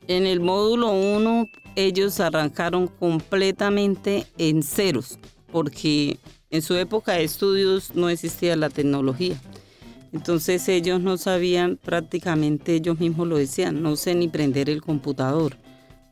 En 0.07 0.27
el 0.27 0.41
módulo 0.41 0.91
1, 0.91 1.47
ellos 1.77 2.19
arrancaron 2.21 2.89
completamente 2.89 4.27
en 4.39 4.63
ceros, 4.63 5.19
porque 5.53 6.19
en 6.51 6.63
su 6.63 6.75
época 6.77 7.13
de 7.13 7.25
estudios 7.25 7.95
no 7.95 8.09
existía 8.09 8.57
la 8.57 8.71
tecnología. 8.71 9.39
Entonces 10.13 10.69
ellos 10.69 11.01
no 11.01 11.17
sabían 11.19 11.77
prácticamente, 11.77 12.75
ellos 12.75 12.99
mismos 12.99 13.29
lo 13.29 13.37
decían, 13.37 13.83
no 13.83 13.97
sé 13.97 14.15
ni 14.15 14.29
prender 14.29 14.71
el 14.71 14.81
computador. 14.81 15.57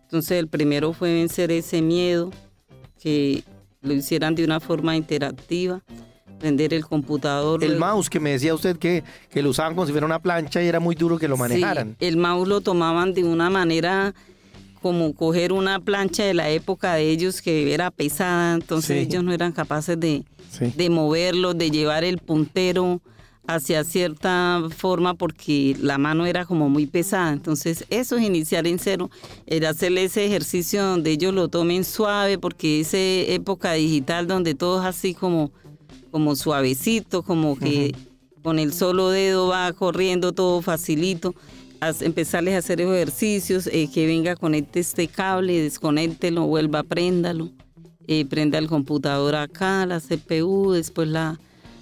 Entonces 0.03 0.39
el 0.39 0.49
primero 0.49 0.93
fue 0.93 1.15
vencer 1.15 1.51
ese 1.51 1.83
miedo, 1.83 2.31
que 3.01 3.43
lo 3.81 3.93
hicieran 3.95 4.35
de 4.35 4.45
una 4.45 4.61
forma 4.61 4.97
interactiva, 4.97 5.83
prender 6.39 6.75
el 6.75 6.85
computador. 6.85 7.65
El 7.65 7.79
mouse 7.79 8.11
que 8.11 8.21
me 8.21 8.31
decía 8.31 8.55
usted 8.55 8.77
que, 8.77 9.03
que 9.31 9.43
lo 9.43 9.51
usaban 9.51 9.75
como 9.75 9.87
si 9.87 9.93
fuera 9.93 10.07
una 10.07 10.21
plancha 10.21 10.63
y 10.63 10.67
era 10.67 10.81
muy 10.81 10.95
duro 10.95 11.19
que 11.19 11.29
lo 11.29 11.37
manejaran. 11.37 11.97
el 11.99 12.17
mouse 12.17 12.49
lo 12.49 12.61
tomaban 12.61 13.15
de 13.15 13.25
una 13.25 13.49
manera 13.51 14.15
como 14.83 15.15
coger 15.15 15.53
una 15.53 15.81
plancha 15.81 16.25
de 16.25 16.35
la 16.35 16.51
época 16.51 16.95
de 16.95 17.11
ellos 17.11 17.43
que 17.43 17.73
era 17.73 17.91
pesada, 17.91 18.55
entonces 18.55 19.09
ellos 19.09 19.25
no 19.25 19.33
eran 19.33 19.53
capaces 19.53 19.99
de, 19.99 20.25
de 20.61 20.91
moverlo, 20.91 21.55
de 21.55 21.71
llevar 21.71 22.05
el 22.05 22.19
puntero 22.19 23.01
hacia 23.47 23.85
cierta 23.85 24.63
forma 24.77 25.15
porque 25.15 25.77
la 25.81 25.99
mano 25.99 26.27
era 26.27 26.45
como 26.45 26.69
muy 26.69 26.87
pesada. 26.87 27.33
Entonces 27.33 27.85
eso 27.91 28.17
es 28.17 28.23
iniciar 28.25 28.67
en 28.67 28.79
cero, 28.79 29.11
era 29.47 29.71
hacerle 29.71 30.05
ese 30.05 30.25
ejercicio 30.27 30.85
donde 30.85 31.13
ellos 31.13 31.35
lo 31.35 31.49
tomen 31.49 31.85
suave 31.85 32.39
porque 32.39 32.81
esa 32.81 32.99
época 32.99 33.73
digital 33.73 34.27
donde 34.27 34.55
todo 34.55 34.81
es 34.81 34.87
así 34.87 35.15
como, 35.15 35.51
como 36.11 36.37
suavecito, 36.37 37.23
como 37.23 37.59
que 37.59 37.95
con 38.43 38.59
el 38.59 38.73
solo 38.73 39.11
dedo 39.11 39.49
va 39.49 39.73
corriendo 39.73 40.33
todo 40.33 40.63
facilito 40.63 41.35
empezarles 42.01 42.55
a 42.55 42.59
hacer 42.59 42.81
ejercicios, 42.81 43.69
eh, 43.69 43.89
que 43.93 44.07
venga, 44.07 44.37
conecte 44.37 44.81
este 44.81 45.09
cable, 45.09 45.61
desconéctelo, 45.63 46.47
vuelva, 46.47 46.83
préndalo, 46.83 47.51
eh, 48.07 48.25
prenda 48.25 48.59
el 48.59 48.69
computador 48.69 49.35
acá, 49.35 49.87
la 49.87 50.01
CPU, 50.01 50.73
después 50.73 51.09
la, 51.09 51.39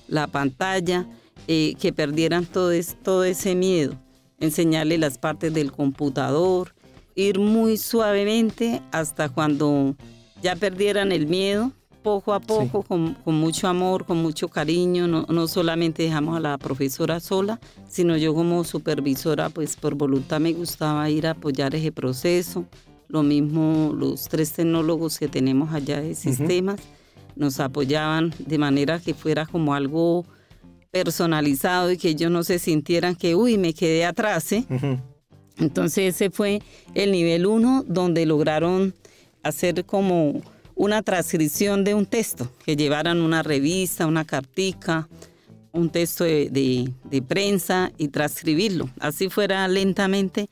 la 0.08 0.26
pantalla, 0.26 1.06
eh, 1.46 1.74
que 1.80 1.92
perdieran 1.92 2.46
todo, 2.46 2.70
todo 3.02 3.24
ese 3.24 3.54
miedo, 3.54 3.94
enseñarle 4.40 4.98
las 4.98 5.18
partes 5.18 5.52
del 5.52 5.72
computador, 5.72 6.74
ir 7.14 7.38
muy 7.38 7.76
suavemente 7.76 8.82
hasta 8.92 9.28
cuando 9.28 9.94
ya 10.42 10.56
perdieran 10.56 11.12
el 11.12 11.26
miedo 11.26 11.72
poco 12.04 12.34
a 12.34 12.40
poco, 12.40 12.82
con, 12.82 13.16
mucho 13.24 13.66
amor, 13.66 14.04
con 14.04 14.18
mucho 14.18 14.48
cariño. 14.48 15.08
No, 15.08 15.48
solamente 15.48 16.02
dejamos 16.02 16.36
a 16.36 16.40
la 16.40 16.58
profesora 16.58 17.18
sola, 17.18 17.58
sino 17.88 18.16
yo 18.18 18.34
como 18.34 18.62
supervisora, 18.62 19.48
pues 19.48 19.74
por 19.74 19.94
voluntad 19.94 20.38
me 20.38 20.52
gustaba 20.52 21.08
ir 21.08 21.26
a 21.26 21.30
apoyar 21.30 21.74
ese 21.74 21.90
proceso. 21.90 22.66
Lo 23.08 23.22
mismo 23.22 23.94
los 23.96 24.28
tres 24.28 24.52
tecnólogos 24.52 25.18
que 25.18 25.28
tenemos 25.28 25.72
allá 25.72 26.00
de 26.00 26.14
sistemas 26.14 26.78
nos 27.36 27.58
apoyaban 27.58 28.34
de 28.38 28.58
manera 28.58 29.00
que 29.00 29.14
fuera 29.14 29.46
como 29.46 29.74
algo 29.74 30.26
personalizado 30.94 31.90
y 31.90 31.98
que 31.98 32.10
ellos 32.10 32.30
no 32.30 32.44
se 32.44 32.60
sintieran 32.60 33.16
que, 33.16 33.34
uy, 33.34 33.58
me 33.58 33.74
quedé 33.74 34.04
atrás. 34.04 34.52
¿eh? 34.52 34.64
Entonces 35.58 36.14
ese 36.14 36.30
fue 36.30 36.62
el 36.94 37.10
nivel 37.10 37.46
uno 37.46 37.84
donde 37.84 38.24
lograron 38.26 38.94
hacer 39.42 39.84
como 39.84 40.40
una 40.76 41.02
transcripción 41.02 41.82
de 41.82 41.94
un 41.94 42.06
texto, 42.06 42.48
que 42.64 42.76
llevaran 42.76 43.20
una 43.20 43.42
revista, 43.42 44.06
una 44.06 44.24
cartica, 44.24 45.08
un 45.72 45.90
texto 45.90 46.22
de, 46.22 46.92
prensa 47.26 47.90
y 47.98 48.08
transcribirlo. 48.08 48.88
Así 49.00 49.28
fuera 49.28 49.66
lentamente, 49.66 50.48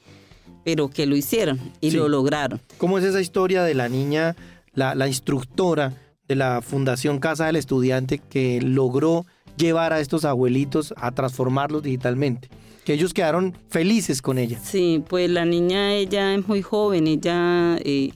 pero 0.64 0.90
que 0.90 1.06
lo 1.06 1.14
hicieron 1.14 1.60
y 1.80 1.92
lo 1.92 2.08
lograron. 2.08 2.60
¿Cómo 2.78 2.98
es 2.98 3.04
esa 3.04 3.20
historia 3.20 3.62
de 3.62 3.74
la 3.74 3.88
niña, 3.88 4.34
la, 4.74 4.96
la 4.96 5.06
instructora 5.06 5.94
de 6.26 6.34
la 6.34 6.62
Fundación 6.62 7.20
Casa 7.20 7.46
del 7.46 7.56
Estudiante 7.56 8.18
que 8.18 8.60
logró 8.60 9.24
llevar 9.56 9.92
a 9.92 10.00
estos 10.00 10.24
abuelitos 10.24 10.94
a 10.96 11.10
transformarlos 11.12 11.82
digitalmente? 11.82 12.48
que 12.84 12.94
ellos 12.94 13.14
quedaron 13.14 13.56
felices 13.68 14.20
con 14.20 14.38
ella. 14.38 14.58
Sí, 14.62 15.04
pues 15.08 15.30
la 15.30 15.44
niña, 15.44 15.94
ella 15.94 16.34
es 16.34 16.48
muy 16.48 16.62
joven, 16.62 17.06
ella 17.06 17.76
eh, 17.84 18.12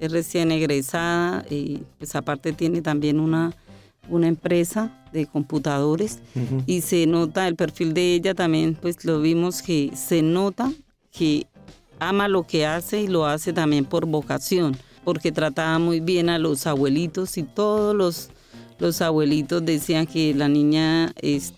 es 0.00 0.12
recién 0.12 0.50
egresada 0.50 1.44
y 1.48 1.82
pues 1.98 2.14
aparte 2.14 2.52
tiene 2.52 2.82
también 2.82 3.20
una, 3.20 3.54
una 4.08 4.28
empresa 4.28 5.04
de 5.12 5.26
computadores 5.26 6.18
y 6.66 6.82
se 6.82 7.06
nota 7.06 7.48
el 7.48 7.56
perfil 7.56 7.94
de 7.94 8.14
ella 8.14 8.34
también, 8.34 8.74
pues 8.74 9.04
lo 9.04 9.20
vimos 9.20 9.62
que 9.62 9.92
se 9.94 10.22
nota 10.22 10.72
que 11.10 11.46
ama 11.98 12.28
lo 12.28 12.46
que 12.46 12.66
hace 12.66 13.02
y 13.02 13.08
lo 13.08 13.26
hace 13.26 13.52
también 13.52 13.84
por 13.84 14.06
vocación, 14.06 14.76
porque 15.04 15.32
trataba 15.32 15.78
muy 15.78 16.00
bien 16.00 16.28
a 16.28 16.38
los 16.38 16.66
abuelitos 16.66 17.38
y 17.38 17.42
todos 17.42 17.94
los, 17.94 18.30
los 18.78 19.00
abuelitos 19.02 19.64
decían 19.64 20.06
que 20.06 20.34
la 20.34 20.48
niña 20.48 21.12
es, 21.20 21.52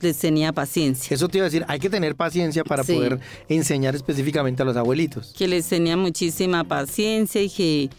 les 0.00 0.18
tenía 0.18 0.52
paciencia. 0.52 1.14
Eso 1.14 1.28
te 1.28 1.38
iba 1.38 1.46
a 1.46 1.50
decir, 1.50 1.64
hay 1.68 1.78
que 1.78 1.90
tener 1.90 2.14
paciencia 2.14 2.64
para 2.64 2.84
poder 2.84 3.20
enseñar 3.48 3.94
específicamente 3.94 4.62
a 4.62 4.64
los 4.64 4.76
abuelitos. 4.76 5.34
Que 5.36 5.48
les 5.48 5.68
tenía 5.68 5.96
muchísima 5.96 6.64
paciencia 6.64 7.42
y 7.42 7.50
que, 7.50 7.90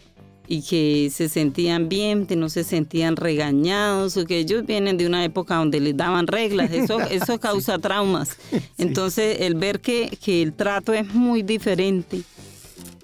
y 0.48 0.62
que 0.62 1.10
se 1.12 1.28
sentían 1.28 1.88
bien, 1.88 2.26
que 2.26 2.36
no 2.36 2.48
se 2.48 2.64
sentían 2.64 3.16
regañados, 3.16 4.16
o 4.16 4.24
que 4.24 4.38
ellos 4.38 4.64
vienen 4.64 4.96
de 4.96 5.06
una 5.06 5.24
época 5.24 5.56
donde 5.56 5.80
les 5.80 5.96
daban 5.96 6.26
reglas, 6.26 6.70
eso, 6.72 7.00
eso 7.10 7.38
causa 7.38 7.78
traumas. 7.78 8.36
Entonces, 8.78 9.40
el 9.40 9.54
ver 9.54 9.80
que, 9.80 10.16
que, 10.22 10.42
el 10.42 10.54
trato 10.54 10.94
es 10.94 11.12
muy 11.14 11.42
diferente 11.42 12.22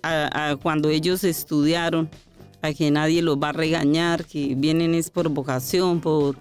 a, 0.03 0.51
a 0.51 0.57
cuando 0.57 0.89
ellos 0.89 1.25
estudiaron, 1.25 2.09
a 2.63 2.73
que 2.73 2.91
nadie 2.91 3.23
los 3.23 3.39
va 3.39 3.51
a 3.51 3.53
regañar, 3.53 4.25
que 4.25 4.55
vienen 4.57 4.95
es 4.95 5.11
por 5.11 5.29
vocación, 5.29 6.01
por 6.01 6.37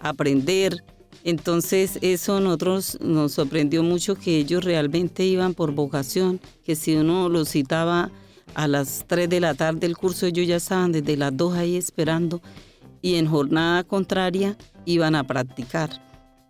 aprender 0.00 0.82
entonces 1.24 1.98
eso 2.02 2.40
nosotros 2.40 2.98
nos 3.00 3.32
sorprendió 3.32 3.82
mucho 3.82 4.16
que 4.16 4.38
ellos 4.38 4.64
realmente 4.64 5.24
iban 5.24 5.54
por 5.54 5.72
vocación, 5.72 6.40
que 6.64 6.74
si 6.74 6.96
uno 6.96 7.28
los 7.28 7.50
citaba 7.50 8.10
a 8.54 8.68
las 8.68 9.04
3 9.06 9.28
de 9.28 9.40
la 9.40 9.54
tarde 9.54 9.86
el 9.86 9.96
curso, 9.96 10.26
ellos 10.26 10.46
ya 10.46 10.56
estaban 10.56 10.92
desde 10.92 11.16
las 11.16 11.36
2 11.36 11.54
ahí 11.54 11.76
esperando 11.76 12.40
y 13.00 13.14
en 13.16 13.26
jornada 13.26 13.84
contraria 13.84 14.56
iban 14.84 15.14
a 15.14 15.24
practicar. 15.24 15.90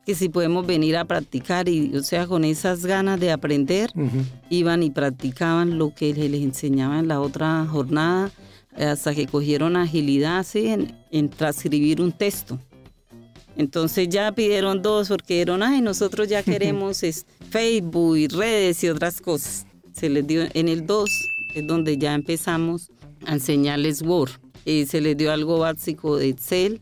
Que 0.07 0.15
si 0.15 0.29
podemos 0.29 0.67
venir 0.67 0.97
a 0.97 1.05
practicar 1.05 1.69
y, 1.69 1.95
o 1.95 2.03
sea, 2.03 2.27
con 2.27 2.45
esas 2.45 2.85
ganas 2.85 3.21
de 3.21 3.31
aprender, 3.31 3.93
iban 4.51 4.83
y 4.83 4.91
practicaban 4.91 5.79
lo 5.79 5.95
que 5.95 6.13
les 6.13 6.43
enseñaba 6.43 6.99
en 6.99 7.07
la 7.07 7.21
otra 7.21 7.65
jornada, 7.67 8.33
hasta 8.77 9.15
que 9.15 9.27
cogieron 9.27 9.77
agilidad 9.77 10.47
en, 10.55 10.97
en 11.11 11.29
transcribir 11.29 12.01
un 12.01 12.13
texto. 12.13 12.59
Entonces 13.57 14.09
ya 14.09 14.33
pidieron 14.33 14.83
dos 14.83 15.09
porque 15.09 15.35
dijeron, 15.35 15.63
ay, 15.63 15.81
nosotros 15.81 16.29
ya 16.29 16.43
queremos 16.43 17.03
Facebook 17.51 18.17
y 18.17 18.29
redes 18.29 18.83
y 18.85 18.89
otras 18.89 19.21
cosas. 19.21 19.67
Se 19.93 20.09
les 20.09 20.27
dio 20.27 20.45
en 20.55 20.69
el 20.69 20.87
2, 20.87 21.11
es 21.55 21.67
donde 21.67 21.99
ya 21.99 22.15
empezamos 22.15 22.91
a 23.27 23.35
enseñarles 23.35 24.03
Word. 24.03 24.31
Eh, 24.65 24.87
se 24.87 25.01
les 25.01 25.17
dio 25.17 25.33
algo 25.33 25.59
básico 25.59 26.17
de 26.17 26.31
Excel, 26.31 26.81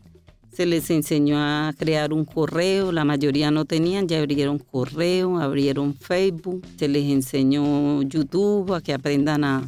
se 0.53 0.65
les 0.65 0.89
enseñó 0.89 1.37
a 1.39 1.73
crear 1.77 2.13
un 2.13 2.25
correo, 2.25 2.91
la 2.91 3.03
mayoría 3.03 3.51
no 3.51 3.65
tenían, 3.65 4.07
ya 4.07 4.19
abrieron 4.19 4.59
correo, 4.59 5.39
abrieron 5.39 5.95
Facebook, 5.95 6.61
se 6.77 6.87
les 6.87 7.09
enseñó 7.09 8.01
YouTube 8.03 8.73
a 8.73 8.81
que 8.81 8.93
aprendan 8.93 9.43
a, 9.43 9.67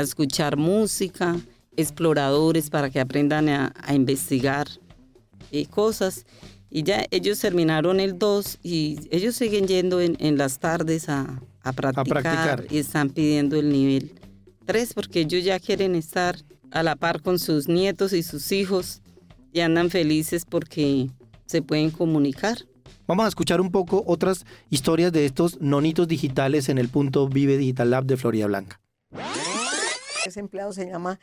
escuchar 0.00 0.56
música, 0.56 1.36
exploradores 1.76 2.70
para 2.70 2.90
que 2.90 3.00
aprendan 3.00 3.48
a, 3.48 3.72
investigar 3.94 4.66
eh, 5.50 5.66
cosas. 5.66 6.24
Y 6.70 6.84
ya 6.84 7.04
ellos 7.10 7.38
terminaron 7.38 8.00
el 8.00 8.18
2 8.18 8.60
y 8.62 8.98
ellos 9.10 9.36
siguen 9.36 9.66
yendo 9.66 10.00
en, 10.00 10.38
las 10.38 10.58
tardes 10.58 11.10
a, 11.10 11.42
practicar, 11.76 12.66
y 12.70 12.78
están 12.78 13.10
pidiendo 13.10 13.56
el 13.56 13.70
nivel 13.70 14.10
3 14.64 14.94
porque 14.94 15.20
ellos 15.20 15.44
ya 15.44 15.60
quieren 15.60 15.94
estar 15.94 16.36
a 16.70 16.82
la 16.82 16.96
par 16.96 17.20
con 17.20 17.38
sus 17.38 17.68
nietos 17.68 18.14
y 18.14 18.22
sus 18.22 18.50
hijos 18.52 19.02
y 19.52 19.60
andan 19.60 19.90
felices 19.90 20.46
porque 20.48 21.10
se 21.44 21.60
pueden 21.60 21.90
comunicar. 21.90 22.58
Vamos 23.06 23.26
a 23.26 23.28
escuchar 23.28 23.60
un 23.60 23.70
poco 23.70 24.02
otras 24.06 24.46
historias 24.70 25.12
de 25.12 25.26
estos 25.26 25.60
nonitos 25.60 26.08
digitales 26.08 26.68
en 26.70 26.78
el 26.78 26.88
punto 26.88 27.28
Vive 27.28 27.58
Digital 27.58 27.90
Lab 27.90 28.04
de 28.06 28.16
Florida 28.16 28.46
Blanca. 28.46 28.80
Ese 30.26 30.40
empleado 30.40 30.72
se 30.72 30.86
llama 30.86 31.18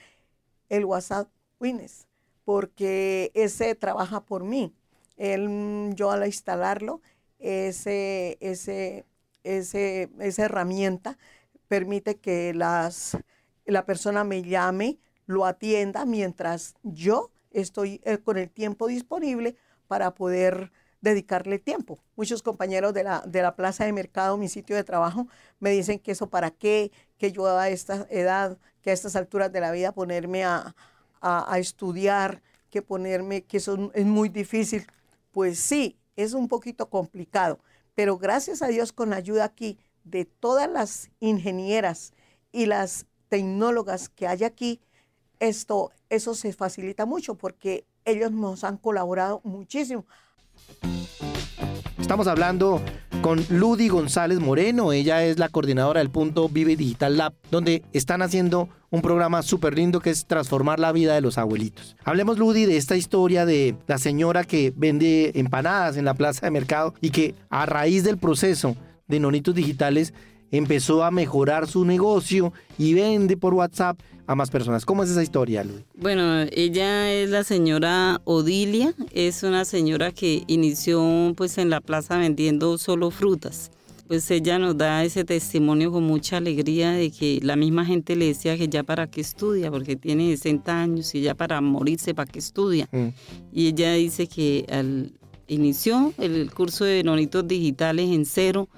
el 0.69 0.85
WhatsApp 0.85 1.29
Wines 1.59 2.07
porque 2.45 3.31
ese 3.35 3.75
trabaja 3.75 4.25
por 4.25 4.43
mí 4.43 4.73
él, 5.19 5.91
yo 5.93 6.09
al 6.09 6.25
instalarlo, 6.25 7.01
ese, 7.37 8.37
ese, 8.39 9.05
ese, 9.43 10.09
esa 10.19 10.45
herramienta 10.45 11.17
permite 11.67 12.15
que 12.15 12.53
las, 12.53 13.17
la 13.65 13.85
persona 13.85 14.23
me 14.23 14.41
llame, 14.41 14.97
lo 15.27 15.45
atienda 15.45 16.05
mientras 16.05 16.73
yo 16.81 17.29
estoy 17.51 18.01
eh, 18.03 18.17
con 18.17 18.37
el 18.37 18.49
tiempo 18.49 18.87
disponible 18.87 19.55
para 19.87 20.15
poder 20.15 20.71
dedicarle 21.01 21.59
tiempo. 21.59 21.99
Muchos 22.15 22.41
compañeros 22.41 22.93
de 22.93 23.03
la, 23.03 23.21
de 23.25 23.41
la 23.41 23.55
plaza 23.55 23.85
de 23.85 23.93
mercado, 23.93 24.37
mi 24.37 24.49
sitio 24.49 24.75
de 24.75 24.83
trabajo, 24.83 25.27
me 25.59 25.69
dicen 25.69 25.99
que 25.99 26.11
eso 26.11 26.29
para 26.29 26.51
qué, 26.51 26.91
que 27.17 27.31
yo 27.31 27.45
a 27.47 27.69
esta 27.69 28.07
edad, 28.09 28.57
a 28.89 28.93
estas 28.93 29.15
alturas 29.15 29.51
de 29.51 29.61
la 29.61 29.71
vida 29.71 29.91
ponerme 29.91 30.43
a, 30.43 30.75
a, 31.21 31.53
a 31.53 31.59
estudiar, 31.59 32.41
que 32.69 32.81
ponerme, 32.81 33.43
que 33.43 33.57
eso 33.57 33.91
es 33.93 34.05
muy 34.05 34.29
difícil 34.29 34.85
pues 35.31 35.59
sí, 35.59 35.97
es 36.15 36.33
un 36.33 36.47
poquito 36.47 36.89
complicado, 36.89 37.59
pero 37.95 38.17
gracias 38.17 38.61
a 38.61 38.67
Dios 38.67 38.91
con 38.91 39.11
la 39.11 39.17
ayuda 39.17 39.45
aquí 39.45 39.77
de 40.03 40.25
todas 40.25 40.69
las 40.69 41.11
ingenieras 41.19 42.13
y 42.51 42.65
las 42.65 43.05
tecnólogas 43.27 44.09
que 44.09 44.27
hay 44.27 44.43
aquí, 44.43 44.81
esto, 45.39 45.91
eso 46.09 46.33
se 46.33 46.51
facilita 46.51 47.05
mucho 47.05 47.35
porque 47.35 47.85
ellos 48.05 48.31
nos 48.31 48.63
han 48.63 48.77
colaborado 48.77 49.39
muchísimo. 49.43 50.05
Estamos 51.99 52.27
hablando 52.27 52.81
con 53.21 53.43
Ludy 53.49 53.89
González 53.89 54.39
Moreno. 54.39 54.93
Ella 54.93 55.23
es 55.23 55.39
la 55.39 55.49
coordinadora 55.49 55.99
del 55.99 56.09
punto 56.09 56.49
Vive 56.49 56.75
Digital 56.75 57.17
Lab, 57.17 57.33
donde 57.51 57.83
están 57.93 58.21
haciendo 58.21 58.69
un 58.89 59.01
programa 59.01 59.41
súper 59.43 59.75
lindo 59.75 59.99
que 59.99 60.09
es 60.09 60.25
transformar 60.25 60.79
la 60.79 60.91
vida 60.91 61.13
de 61.15 61.21
los 61.21 61.37
abuelitos. 61.37 61.95
Hablemos, 62.03 62.37
Ludy, 62.37 62.65
de 62.65 62.77
esta 62.77 62.95
historia 62.95 63.45
de 63.45 63.75
la 63.87 63.97
señora 63.97 64.43
que 64.43 64.73
vende 64.75 65.31
empanadas 65.35 65.97
en 65.97 66.05
la 66.05 66.13
plaza 66.13 66.45
de 66.45 66.51
mercado 66.51 66.93
y 67.01 67.09
que 67.09 67.35
a 67.49 67.65
raíz 67.65 68.03
del 68.03 68.17
proceso 68.17 68.75
de 69.07 69.19
nonitos 69.19 69.55
digitales 69.55 70.13
empezó 70.51 71.03
a 71.03 71.11
mejorar 71.11 71.67
su 71.67 71.85
negocio 71.85 72.53
y 72.77 72.93
vende 72.93 73.37
por 73.37 73.53
WhatsApp 73.53 73.99
a 74.27 74.35
más 74.35 74.51
personas. 74.51 74.85
¿Cómo 74.85 75.03
es 75.03 75.09
esa 75.09 75.23
historia, 75.23 75.63
Luis? 75.63 75.79
Bueno, 75.95 76.41
ella 76.51 77.11
es 77.11 77.29
la 77.29 77.43
señora 77.43 78.21
Odilia, 78.25 78.93
es 79.11 79.41
una 79.43 79.65
señora 79.65 80.11
que 80.11 80.43
inició 80.47 81.33
pues 81.35 81.57
en 81.57 81.69
la 81.69 81.81
plaza 81.81 82.17
vendiendo 82.17 82.77
solo 82.77 83.09
frutas. 83.09 83.71
Pues 84.07 84.29
ella 84.31 84.57
nos 84.57 84.75
da 84.75 85.03
ese 85.03 85.23
testimonio 85.23 85.91
con 85.91 86.03
mucha 86.03 86.37
alegría 86.37 86.91
de 86.91 87.11
que 87.11 87.39
la 87.43 87.55
misma 87.55 87.85
gente 87.85 88.15
le 88.15 88.25
decía 88.25 88.57
que 88.57 88.67
ya 88.67 88.83
para 88.83 89.05
qué 89.07 89.21
estudia, 89.21 89.69
porque 89.69 89.95
tiene 89.95 90.29
60 90.35 90.81
años 90.81 91.13
y 91.13 91.21
ya 91.21 91.35
para 91.35 91.61
morirse 91.61 92.15
para 92.15 92.31
qué 92.31 92.39
estudia. 92.39 92.89
Mm. 92.91 93.07
Y 93.51 93.67
ella 93.67 93.93
dice 93.93 94.27
que 94.27 94.65
al, 94.71 95.11
inició 95.47 96.13
el 96.17 96.51
curso 96.51 96.85
de 96.85 97.03
nonitos 97.03 97.47
digitales 97.47 98.09
en 98.09 98.25
cero, 98.25 98.69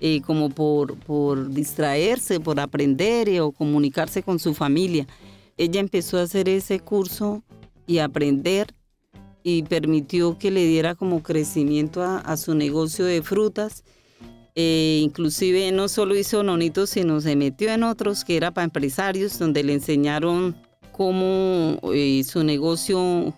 eh, 0.00 0.20
como 0.22 0.48
por, 0.48 0.96
por 0.96 1.50
distraerse, 1.50 2.38
por 2.38 2.60
aprender 2.60 3.28
eh, 3.28 3.40
o 3.40 3.50
comunicarse 3.50 4.22
con 4.22 4.38
su 4.38 4.54
familia. 4.54 5.08
Ella 5.56 5.80
empezó 5.80 6.18
a 6.18 6.22
hacer 6.22 6.48
ese 6.48 6.78
curso 6.78 7.42
y 7.84 7.98
aprender 7.98 8.72
y 9.42 9.64
permitió 9.64 10.38
que 10.38 10.52
le 10.52 10.64
diera 10.66 10.94
como 10.94 11.24
crecimiento 11.24 12.04
a, 12.04 12.36
su 12.36 12.54
negocio 12.54 13.06
de 13.06 13.22
frutas. 13.22 13.82
Eh, 14.54 15.00
inclusive 15.02 15.72
no 15.72 15.88
solo 15.88 16.14
hizo 16.14 16.44
nonitos, 16.44 16.90
sino 16.90 17.20
se 17.20 17.34
metió 17.34 17.72
en 17.72 17.82
otros 17.82 18.24
que 18.24 18.36
era 18.36 18.52
para 18.52 18.66
empresarios, 18.66 19.36
donde 19.36 19.64
le 19.64 19.72
enseñaron 19.72 20.56
cómo 20.92 21.80
su 22.24 22.44
negocio 22.44 23.34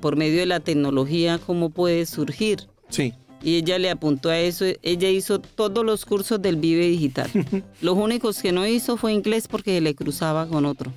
por 0.00 0.16
medio 0.16 0.38
de 0.38 0.46
la 0.46 0.60
tecnología, 0.60 1.40
cómo 1.44 1.70
puede 1.70 2.06
surgir. 2.06 2.68
Sí 2.90 3.12
y 3.42 3.56
ella 3.56 3.78
le 3.78 3.90
apuntó 3.90 4.30
a 4.30 4.38
eso. 4.38 4.64
Ella 4.82 5.10
hizo 5.10 5.40
todos 5.40 5.84
los 5.84 6.04
cursos 6.04 6.40
del 6.40 6.56
Vive 6.56 6.86
Digital. 6.86 7.30
los 7.80 7.96
únicos 7.96 8.40
que 8.40 8.52
no 8.52 8.66
hizo 8.66 8.96
fue 8.96 9.12
inglés 9.12 9.48
porque 9.48 9.80
le 9.80 9.94
cruzaba 9.94 10.46
con 10.46 10.64
otro. 10.64 10.92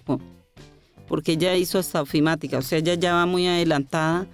Porque 1.08 1.34
ella 1.34 1.56
hizo 1.56 1.78
hasta 1.80 2.02
ofimática, 2.02 2.58
o 2.58 2.62
sea, 2.62 2.80
ella 2.80 2.96
ya 2.96 3.14
va 3.14 3.26
muy 3.26 3.48
adelantada. 3.48 4.28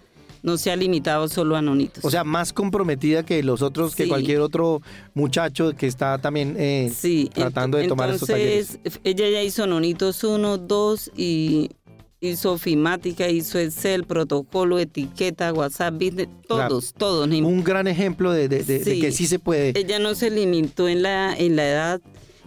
No 0.44 0.58
se 0.58 0.72
ha 0.72 0.76
limitado 0.76 1.28
solo 1.28 1.56
a 1.56 1.62
nonitos. 1.62 2.04
O 2.04 2.10
sea, 2.10 2.24
más 2.24 2.52
comprometida 2.52 3.22
que 3.22 3.44
los 3.44 3.62
otros, 3.62 3.96
que 3.96 4.08
cualquier 4.08 4.40
otro 4.40 4.82
muchacho 5.14 5.74
que 5.76 5.86
está 5.86 6.18
también 6.18 6.56
eh, 6.58 6.92
tratando 7.32 7.78
de 7.78 7.88
tomar 7.88 8.10
estos 8.10 8.28
talleres. 8.28 8.80
Ella 9.04 9.30
ya 9.30 9.44
hizo 9.44 9.68
nonitos 9.68 10.24
1, 10.24 10.58
2 10.58 11.12
y 11.16 11.70
hizo 12.22 12.54
ofimática, 12.54 13.28
hizo 13.28 13.58
Excel, 13.58 14.04
protocolo, 14.06 14.78
etiqueta, 14.78 15.52
WhatsApp, 15.52 15.96
business, 15.96 16.28
todos, 16.48 16.94
todos. 16.94 17.28
Un 17.28 17.64
gran 17.64 17.88
ejemplo 17.88 18.32
de, 18.32 18.48
que 18.48 19.12
sí 19.12 19.26
se 19.26 19.40
puede. 19.40 19.74
Ella 19.78 19.98
no 19.98 20.14
se 20.14 20.30
limitó 20.30 20.88
en 20.88 21.02
la, 21.02 21.36
en 21.36 21.56
la 21.56 21.68
edad 21.68 22.02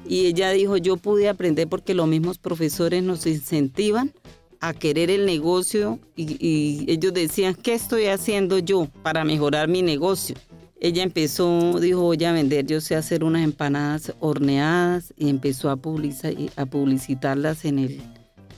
y 0.09 0.27
ella 0.27 0.53
dijo, 0.53 0.77
yo 0.77 0.97
pude 0.97 1.29
aprender 1.29 1.69
porque 1.69 1.93
los 1.93 2.07
mismos 2.07 2.39
profesores 2.39 3.03
nos 3.03 3.27
incentivan 3.27 4.13
a 4.61 4.73
querer 4.73 5.11
el 5.11 5.27
negocio 5.27 5.99
y, 6.15 6.37
y 6.39 6.85
ellos 6.89 7.13
decían, 7.13 7.55
¿qué 7.55 7.75
estoy 7.75 8.07
haciendo 8.07 8.61
yo 8.61 8.89
para 9.03 9.25
mejorar 9.25 9.67
mi 9.67 9.83
negocio? 9.83 10.37
Ella 10.81 11.03
empezó, 11.03 11.81
dijo, 11.81 12.03
voy 12.03 12.23
a 12.25 12.33
vender, 12.33 12.67
yo 12.67 12.81
sé 12.81 12.95
hacer 12.95 13.25
unas 13.25 13.43
empanadas 13.43 14.13
horneadas 14.21 15.13
y 15.17 15.31
empezó 15.31 15.69
a, 15.71 15.73
a 15.73 16.67
publicitarlas 16.67 17.65
en 17.65 17.79
el, 17.79 18.01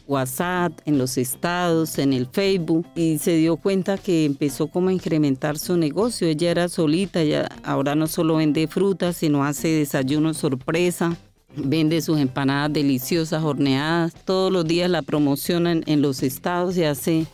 WhatsApp, 0.07 0.73
en 0.85 0.99
los 0.99 1.19
estados, 1.19 1.99
en 1.99 2.13
el 2.13 2.27
Facebook 2.27 2.87
y 2.95 3.19
se 3.19 3.37
dio 3.37 3.57
cuenta 3.57 3.99
que 3.99 4.25
empezó 4.25 4.69
como 4.69 4.89
a 4.89 4.93
incrementar 4.93 5.59
su 5.59 5.77
negocio. 5.77 6.29
Ella 6.29 6.51
era 6.51 6.69
solita, 6.69 7.23
ya 7.25 7.49
ahora 7.63 7.95
no 7.95 8.07
solo 8.07 8.37
vende 8.37 8.69
frutas, 8.69 9.17
sino 9.17 9.45
hace 9.45 9.69
desayunos 9.69 10.37
sorpresa. 10.37 11.17
Vende 11.57 12.01
sus 12.03 12.19
empanadas 12.19 12.73
deliciosas, 12.73 13.43
horneadas. 13.43 14.15
Todos 14.25 14.53
los 14.53 14.67
días 14.67 14.91
la 14.91 15.03
promocionan 15.03 15.83
en 15.87 16.03
los 16.03 16.23
estados 16.23 16.77
y 16.77 16.85
hace 16.85 17.27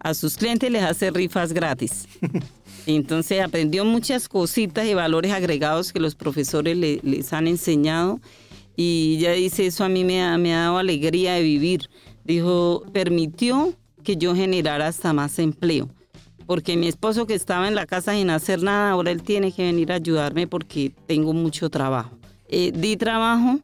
a 0.00 0.14
sus 0.14 0.36
clientes 0.36 0.70
les 0.70 0.82
hace 0.82 1.10
rifas 1.10 1.52
gratis. 1.52 2.08
Entonces 2.86 3.40
aprendió 3.40 3.84
muchas 3.84 4.28
cositas 4.28 4.86
y 4.86 4.94
valores 4.94 5.32
agregados 5.32 5.92
que 5.92 6.00
los 6.00 6.14
profesores 6.14 6.76
les 6.76 7.32
han 7.32 7.46
enseñado 7.46 8.20
y 8.76 9.16
ella 9.18 9.32
dice, 9.32 9.66
eso 9.66 9.84
a 9.84 9.90
mí 9.90 10.04
me 10.04 10.38
me 10.38 10.54
ha 10.54 10.60
dado 10.60 10.78
alegría 10.78 11.34
de 11.34 11.42
vivir 11.42 11.90
dijo, 12.24 12.82
permitió 12.92 13.74
que 14.02 14.16
yo 14.16 14.34
generara 14.34 14.88
hasta 14.88 15.12
más 15.12 15.38
empleo. 15.38 15.88
Porque 16.46 16.76
mi 16.76 16.88
esposo 16.88 17.26
que 17.26 17.34
estaba 17.34 17.68
en 17.68 17.74
la 17.74 17.86
casa 17.86 18.12
sin 18.12 18.30
hacer 18.30 18.62
nada, 18.62 18.90
ahora 18.90 19.10
él 19.10 19.22
tiene 19.22 19.52
que 19.52 19.64
venir 19.64 19.92
a 19.92 19.96
ayudarme 19.96 20.46
porque 20.46 20.92
tengo 21.06 21.32
mucho 21.32 21.70
trabajo. 21.70 22.18
Eh, 22.48 22.72
di 22.74 22.96
trabajo 22.96 23.60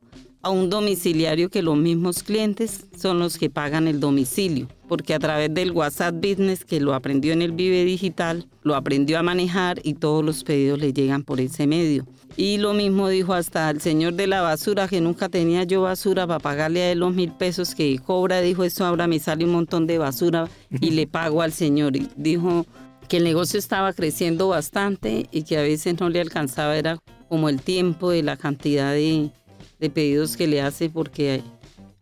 a 0.46 0.50
un 0.50 0.70
domiciliario 0.70 1.50
que 1.50 1.60
los 1.60 1.76
mismos 1.76 2.22
clientes 2.22 2.86
son 2.96 3.18
los 3.18 3.36
que 3.36 3.50
pagan 3.50 3.88
el 3.88 3.98
domicilio, 3.98 4.68
porque 4.86 5.12
a 5.12 5.18
través 5.18 5.52
del 5.52 5.72
WhatsApp 5.72 6.14
Business 6.14 6.64
que 6.64 6.78
lo 6.78 6.94
aprendió 6.94 7.32
en 7.32 7.42
el 7.42 7.50
Vive 7.50 7.84
Digital, 7.84 8.46
lo 8.62 8.76
aprendió 8.76 9.18
a 9.18 9.24
manejar 9.24 9.80
y 9.82 9.94
todos 9.94 10.24
los 10.24 10.44
pedidos 10.44 10.78
le 10.78 10.92
llegan 10.92 11.24
por 11.24 11.40
ese 11.40 11.66
medio. 11.66 12.06
Y 12.36 12.58
lo 12.58 12.74
mismo 12.74 13.08
dijo 13.08 13.34
hasta 13.34 13.68
el 13.70 13.80
señor 13.80 14.14
de 14.14 14.28
la 14.28 14.40
basura, 14.40 14.86
que 14.86 15.00
nunca 15.00 15.28
tenía 15.28 15.64
yo 15.64 15.82
basura 15.82 16.28
para 16.28 16.38
pagarle 16.38 16.82
a 16.82 16.92
él 16.92 17.00
los 17.00 17.12
mil 17.12 17.32
pesos 17.32 17.74
que 17.74 17.98
cobra. 17.98 18.40
Dijo, 18.40 18.62
eso 18.62 18.84
ahora 18.84 19.08
me 19.08 19.18
sale 19.18 19.44
un 19.44 19.50
montón 19.50 19.88
de 19.88 19.98
basura 19.98 20.48
y 20.80 20.92
le 20.92 21.08
pago 21.08 21.42
al 21.42 21.52
señor. 21.52 21.96
Y 21.96 22.08
dijo 22.14 22.66
que 23.08 23.16
el 23.16 23.24
negocio 23.24 23.58
estaba 23.58 23.92
creciendo 23.92 24.46
bastante 24.46 25.26
y 25.32 25.42
que 25.42 25.58
a 25.58 25.62
veces 25.62 25.98
no 25.98 26.08
le 26.08 26.20
alcanzaba 26.20 26.76
era 26.76 26.98
como 27.28 27.48
el 27.48 27.60
tiempo 27.60 28.10
de 28.10 28.22
la 28.22 28.36
cantidad 28.36 28.92
de, 28.92 29.32
de 29.78 29.90
pedidos 29.90 30.36
que 30.36 30.46
le 30.46 30.60
hace 30.60 30.90
porque 30.90 31.42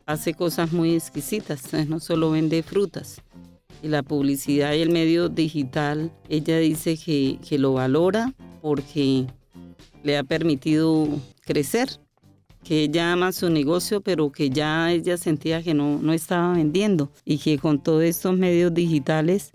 hace 0.06 0.34
cosas 0.34 0.72
muy 0.72 0.94
exquisitas, 0.94 1.72
no 1.88 2.00
solo 2.00 2.30
vende 2.30 2.62
frutas. 2.62 3.20
Y 3.82 3.88
la 3.88 4.02
publicidad 4.02 4.72
y 4.72 4.80
el 4.80 4.90
medio 4.90 5.28
digital, 5.28 6.10
ella 6.28 6.58
dice 6.58 6.96
que, 6.96 7.38
que 7.46 7.58
lo 7.58 7.74
valora 7.74 8.32
porque 8.62 9.26
le 10.02 10.16
ha 10.16 10.24
permitido 10.24 11.08
crecer, 11.44 11.90
que 12.62 12.84
ella 12.84 13.12
ama 13.12 13.32
su 13.32 13.50
negocio, 13.50 14.00
pero 14.00 14.32
que 14.32 14.48
ya 14.48 14.90
ella 14.90 15.18
sentía 15.18 15.62
que 15.62 15.74
no, 15.74 15.98
no 16.00 16.12
estaba 16.12 16.54
vendiendo 16.54 17.10
y 17.24 17.38
que 17.38 17.58
con 17.58 17.82
todos 17.82 18.04
estos 18.04 18.36
medios 18.36 18.72
digitales 18.72 19.52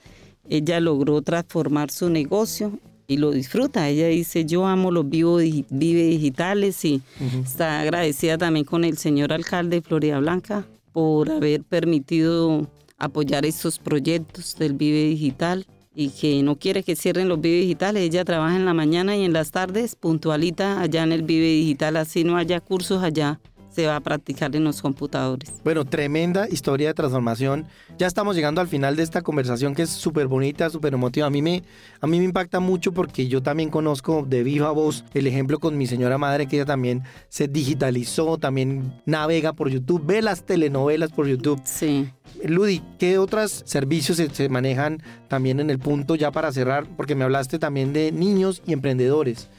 ella 0.48 0.80
logró 0.80 1.22
transformar 1.22 1.90
su 1.92 2.10
negocio 2.10 2.80
y 3.10 3.18
lo 3.18 3.32
disfruta. 3.32 3.90
Ella 3.90 4.08
dice, 4.08 4.46
yo 4.46 4.66
amo 4.66 4.92
los 4.92 5.10
vivo, 5.10 5.38
vive 5.38 6.04
digitales 6.04 6.86
y 6.86 7.02
está 7.44 7.82
agradecida 7.82 8.38
también 8.38 8.66
con 8.66 8.86
el 8.86 8.98
señor 8.98 9.34
alcalde 9.34 9.78
de 9.78 9.82
Florida 9.82 10.20
Blanca 10.20 10.66
por 10.94 11.30
haber 11.30 11.64
permitido 11.64 12.70
apoyar 12.98 13.46
estos 13.46 13.80
proyectos 13.80 14.56
del 14.58 14.74
Vive 14.74 15.10
Digital 15.10 15.66
y 15.96 16.10
que 16.10 16.44
no 16.44 16.58
quiere 16.58 16.84
que 16.84 16.96
cierren 16.96 17.28
los 17.28 17.42
Vive 17.42 17.62
Digitales. 17.62 18.04
Ella 18.04 18.24
trabaja 18.24 18.56
en 18.56 18.66
la 18.66 18.76
mañana 18.76 19.18
y 19.18 19.24
en 19.24 19.34
las 19.34 19.52
tardes 19.52 19.96
puntualita 19.96 20.80
allá 20.80 21.04
en 21.04 21.12
el 21.12 21.24
Vive 21.24 21.48
Digital, 21.48 21.98
así 21.98 22.24
no 22.24 22.38
haya 22.38 22.60
cursos 22.60 23.02
allá 23.02 23.40
se 23.70 23.88
va 23.88 23.96
a 23.96 24.00
practicar 24.00 24.56
en 24.56 24.64
los 24.64 24.82
computadores. 24.82 25.52
Bueno, 25.64 25.86
tremenda 25.86 26.48
historia 26.50 26.90
de 26.90 26.94
transformación. 26.94 27.68
Ya 27.98 28.08
estamos 28.08 28.36
llegando 28.36 28.62
al 28.62 28.68
final 28.68 28.96
de 28.96 29.04
esta 29.04 29.22
conversación 29.22 29.76
que 29.76 29.84
es 29.84 29.90
súper 29.90 30.28
bonita, 30.28 30.70
súper 30.70 30.94
emotiva. 30.94 31.28
A 31.28 31.30
mí, 31.30 31.42
me, 31.42 31.64
a 32.02 32.08
mí 32.08 32.20
me 32.20 32.26
impacta 32.26 32.60
mucho 32.60 32.92
porque 32.92 33.28
yo 33.28 33.42
también 33.42 33.70
conozco 33.70 34.26
de 34.28 34.44
viva 34.44 34.72
voz 34.72 35.06
el 35.14 35.28
ejemplo 35.28 35.60
con 35.60 35.78
mi 35.78 35.88
señora 35.88 36.18
madre 36.18 36.48
que 36.48 36.58
ella 36.58 36.66
también 36.66 37.04
se 37.30 37.48
digitalizó, 37.48 38.38
también 38.38 39.02
navega 39.06 39.54
por 39.54 39.70
YouTube, 39.70 40.06
ve 40.06 40.22
las 40.22 40.46
telenovelas 40.46 41.12
por 41.12 41.28
YouTube. 41.28 41.62
Sí. 41.64 42.10
Ludi, 42.44 42.82
¿qué 42.98 43.18
otros 43.18 43.64
servicios 43.66 44.18
se, 44.18 44.30
se 44.30 44.50
manejan 44.50 45.02
también 45.28 45.60
en 45.60 45.70
el 45.70 45.80
punto 45.80 46.16
ya 46.16 46.32
para 46.32 46.52
cerrar? 46.52 46.86
Porque 46.96 47.16
me 47.16 47.24
hablaste 47.24 47.60
también 47.60 47.94
de 47.94 48.12
niños 48.12 48.62
y 48.66 48.74
emprendedores. 48.74 49.50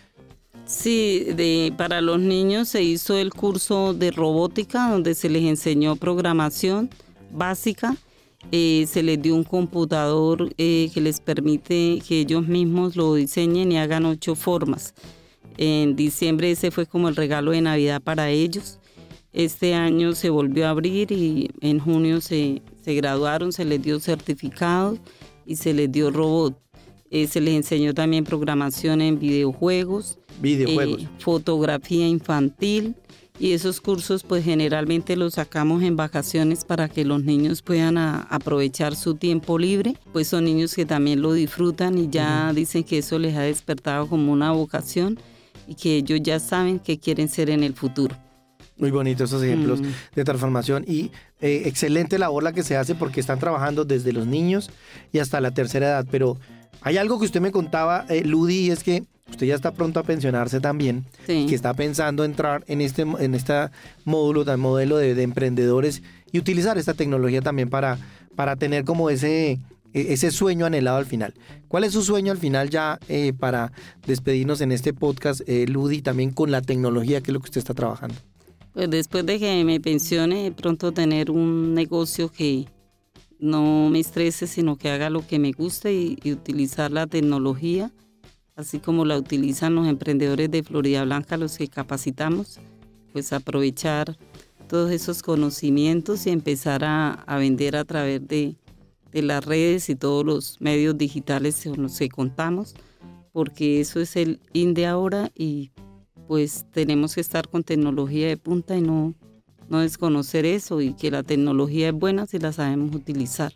Sí, 0.70 1.26
de, 1.34 1.74
para 1.76 2.00
los 2.00 2.20
niños 2.20 2.68
se 2.68 2.80
hizo 2.80 3.16
el 3.16 3.34
curso 3.34 3.92
de 3.92 4.12
robótica 4.12 4.88
donde 4.88 5.16
se 5.16 5.28
les 5.28 5.42
enseñó 5.42 5.96
programación 5.96 6.88
básica. 7.32 7.96
Eh, 8.52 8.86
se 8.88 9.02
les 9.02 9.20
dio 9.20 9.34
un 9.34 9.42
computador 9.42 10.54
eh, 10.58 10.88
que 10.94 11.00
les 11.00 11.18
permite 11.18 12.00
que 12.06 12.20
ellos 12.20 12.46
mismos 12.46 12.94
lo 12.94 13.16
diseñen 13.16 13.72
y 13.72 13.78
hagan 13.78 14.06
ocho 14.06 14.36
formas. 14.36 14.94
En 15.58 15.96
diciembre 15.96 16.52
ese 16.52 16.70
fue 16.70 16.86
como 16.86 17.08
el 17.08 17.16
regalo 17.16 17.50
de 17.50 17.62
Navidad 17.62 18.00
para 18.00 18.30
ellos. 18.30 18.78
Este 19.32 19.74
año 19.74 20.14
se 20.14 20.30
volvió 20.30 20.68
a 20.68 20.70
abrir 20.70 21.10
y 21.10 21.50
en 21.60 21.80
junio 21.80 22.20
se, 22.20 22.62
se 22.80 22.94
graduaron, 22.94 23.52
se 23.52 23.64
les 23.64 23.82
dio 23.82 23.98
certificado 23.98 24.96
y 25.44 25.56
se 25.56 25.74
les 25.74 25.90
dio 25.90 26.12
robot. 26.12 26.56
Eh, 27.10 27.26
se 27.26 27.40
les 27.40 27.54
enseñó 27.54 27.92
también 27.92 28.24
programación 28.24 29.00
en 29.00 29.18
videojuegos, 29.18 30.18
videojuegos, 30.40 31.02
eh, 31.02 31.08
fotografía 31.18 32.06
infantil 32.06 32.94
y 33.40 33.52
esos 33.52 33.80
cursos 33.80 34.22
pues 34.22 34.44
generalmente 34.44 35.16
los 35.16 35.34
sacamos 35.34 35.82
en 35.82 35.96
vacaciones 35.96 36.64
para 36.64 36.88
que 36.88 37.04
los 37.04 37.24
niños 37.24 37.62
puedan 37.62 37.98
aprovechar 37.98 38.94
su 38.94 39.16
tiempo 39.16 39.58
libre, 39.58 39.96
pues 40.12 40.28
son 40.28 40.44
niños 40.44 40.74
que 40.74 40.86
también 40.86 41.20
lo 41.20 41.32
disfrutan 41.32 41.98
y 41.98 42.08
ya 42.08 42.52
dicen 42.52 42.84
que 42.84 42.98
eso 42.98 43.18
les 43.18 43.34
ha 43.34 43.42
despertado 43.42 44.06
como 44.06 44.30
una 44.30 44.52
vocación 44.52 45.18
y 45.66 45.74
que 45.74 45.96
ellos 45.96 46.20
ya 46.22 46.38
saben 46.38 46.78
qué 46.78 46.98
quieren 46.98 47.28
ser 47.28 47.50
en 47.50 47.64
el 47.64 47.74
futuro. 47.74 48.14
Muy 48.76 48.90
bonitos 48.90 49.30
esos 49.30 49.42
ejemplos 49.42 49.80
mm. 49.80 49.86
de 50.14 50.24
transformación 50.24 50.84
y 50.86 51.10
eh, 51.40 51.62
excelente 51.66 52.18
labor 52.18 52.42
la 52.42 52.52
que 52.52 52.62
se 52.62 52.76
hace 52.76 52.94
porque 52.94 53.20
están 53.20 53.38
trabajando 53.38 53.84
desde 53.84 54.12
los 54.12 54.26
niños 54.26 54.70
y 55.12 55.18
hasta 55.18 55.40
la 55.40 55.50
tercera 55.50 55.88
edad, 55.88 56.06
pero 56.10 56.38
hay 56.82 56.96
algo 56.96 57.18
que 57.18 57.26
usted 57.26 57.40
me 57.40 57.52
contaba, 57.52 58.06
eh, 58.08 58.22
Ludi, 58.24 58.66
y 58.66 58.70
es 58.70 58.82
que 58.82 59.04
usted 59.28 59.46
ya 59.46 59.54
está 59.54 59.72
pronto 59.72 60.00
a 60.00 60.02
pensionarse 60.02 60.60
también, 60.60 61.04
que 61.26 61.54
está 61.54 61.74
pensando 61.74 62.24
entrar 62.24 62.64
en 62.66 62.80
este, 62.80 63.02
en 63.02 63.34
este 63.34 63.54
módulo, 64.04 64.44
modelo 64.58 64.96
de, 64.96 65.22
emprendedores 65.22 66.02
y 66.32 66.38
utilizar 66.38 66.78
esta 66.78 66.94
tecnología 66.94 67.40
también 67.40 67.70
para, 67.70 67.98
para 68.34 68.56
tener 68.56 68.84
como 68.84 69.08
ese, 69.10 69.52
e, 69.52 70.12
ese 70.12 70.30
sueño 70.30 70.66
anhelado 70.66 70.98
al 70.98 71.06
final. 71.06 71.34
¿Cuál 71.68 71.84
es 71.84 71.92
su 71.92 72.02
sueño 72.02 72.32
al 72.32 72.38
final 72.38 72.70
ya 72.70 72.98
eh, 73.08 73.32
para 73.38 73.72
despedirnos 74.06 74.60
en 74.60 74.72
este 74.72 74.92
podcast, 74.92 75.42
eh, 75.46 75.66
Ludi, 75.68 76.02
también 76.02 76.32
con 76.32 76.50
la 76.50 76.62
tecnología, 76.62 77.20
que 77.20 77.30
es 77.30 77.34
lo 77.34 77.40
que 77.40 77.46
usted 77.46 77.60
está 77.60 77.74
trabajando? 77.74 78.16
Pues 78.72 78.88
después 78.88 79.26
de 79.26 79.38
que 79.38 79.64
me 79.64 79.80
pensione, 79.80 80.52
pronto 80.52 80.92
tener 80.92 81.30
un 81.30 81.74
negocio 81.74 82.30
que, 82.30 82.66
no 83.40 83.88
me 83.90 84.00
estrese, 84.00 84.46
sino 84.46 84.76
que 84.76 84.90
haga 84.90 85.10
lo 85.10 85.26
que 85.26 85.38
me 85.38 85.52
guste 85.52 85.92
y, 85.92 86.32
utilizar 86.32 86.92
la 86.92 87.06
tecnología, 87.06 87.90
así 88.56 88.78
como 88.78 89.04
la 89.04 89.16
utilizan 89.16 89.74
los 89.74 89.86
emprendedores 89.88 90.50
de 90.50 90.62
Florida 90.62 91.04
Blanca, 91.04 91.36
los 91.36 91.56
que 91.56 91.68
capacitamos, 91.68 92.60
pues 93.12 93.32
aprovechar 93.32 94.16
todos 94.68 94.90
esos 94.90 95.22
conocimientos 95.22 96.26
y 96.26 96.30
empezar 96.30 96.84
a, 96.84 97.24
vender 97.38 97.76
a 97.76 97.84
través 97.84 98.26
de, 98.28 98.56
de, 99.10 99.22
las 99.22 99.44
redes 99.44 99.88
y 99.88 99.96
todos 99.96 100.24
los 100.24 100.60
medios 100.60 100.96
digitales 100.96 101.64
con 101.64 101.82
los 101.82 101.98
que 101.98 102.08
contamos, 102.08 102.74
porque 103.32 103.80
eso 103.80 104.00
es 104.00 104.16
el 104.16 104.40
in 104.52 104.74
de 104.74 104.86
ahora 104.86 105.30
y 105.34 105.70
pues 106.28 106.64
tenemos 106.70 107.14
que 107.14 107.20
estar 107.20 107.48
con 107.48 107.64
tecnología 107.64 108.28
de 108.28 108.36
punta 108.36 108.76
y 108.76 108.82
no 108.82 109.14
no 109.70 109.80
desconocer 109.80 110.44
eso 110.44 110.82
y 110.82 110.92
que 110.92 111.10
la 111.10 111.22
tecnología 111.22 111.88
es 111.88 111.94
buena 111.94 112.26
si 112.26 112.38
la 112.38 112.52
sabemos 112.52 112.94
utilizar. 112.94 113.52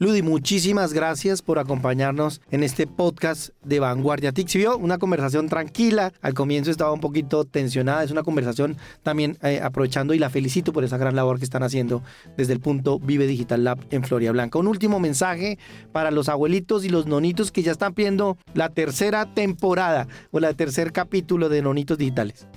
Ludi, 0.00 0.22
muchísimas 0.22 0.92
gracias 0.92 1.40
por 1.40 1.60
acompañarnos 1.60 2.40
en 2.50 2.64
este 2.64 2.88
podcast 2.88 3.50
de 3.62 3.78
Vanguardia 3.78 4.32
TIC. 4.32 4.54
vio 4.54 4.76
una 4.76 4.98
conversación 4.98 5.48
tranquila, 5.48 6.12
al 6.20 6.34
comienzo 6.34 6.72
estaba 6.72 6.92
un 6.92 7.00
poquito 7.00 7.44
tensionada, 7.44 8.02
es 8.02 8.10
una 8.10 8.24
conversación 8.24 8.76
también 9.04 9.38
eh, 9.42 9.60
aprovechando 9.62 10.12
y 10.12 10.18
la 10.18 10.30
felicito 10.30 10.72
por 10.72 10.82
esa 10.82 10.98
gran 10.98 11.14
labor 11.14 11.38
que 11.38 11.44
están 11.44 11.62
haciendo 11.62 12.02
desde 12.36 12.54
el 12.54 12.60
punto 12.60 12.98
Vive 12.98 13.28
Digital 13.28 13.62
Lab 13.62 13.78
en 13.90 14.02
Floria 14.02 14.32
Blanca. 14.32 14.58
Un 14.58 14.66
último 14.66 14.98
mensaje 14.98 15.58
para 15.92 16.10
los 16.10 16.28
abuelitos 16.28 16.84
y 16.84 16.88
los 16.88 17.06
nonitos 17.06 17.52
que 17.52 17.62
ya 17.62 17.70
están 17.70 17.94
viendo 17.94 18.36
la 18.52 18.70
tercera 18.70 19.32
temporada 19.32 20.08
o 20.32 20.40
la 20.40 20.54
tercer 20.54 20.90
capítulo 20.90 21.48
de 21.48 21.62
Nonitos 21.62 21.98
Digitales. 21.98 22.48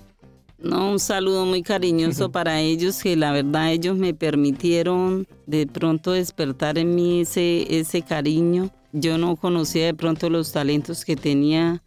No, 0.59 0.91
un 0.91 0.99
saludo 0.99 1.45
muy 1.45 1.61
cariñoso 1.61 2.31
para 2.31 2.61
ellos, 2.61 3.01
que 3.01 3.15
la 3.15 3.31
verdad 3.31 3.71
ellos 3.71 3.97
me 3.97 4.13
permitieron 4.13 5.27
de 5.45 5.67
pronto 5.67 6.11
despertar 6.11 6.77
en 6.77 6.95
mí 6.95 7.21
ese, 7.21 7.79
ese 7.79 8.01
cariño. 8.01 8.71
Yo 8.91 9.17
no 9.17 9.35
conocía 9.35 9.85
de 9.85 9.93
pronto 9.93 10.29
los 10.29 10.51
talentos 10.51 11.05
que 11.05 11.15
tenía 11.15 11.83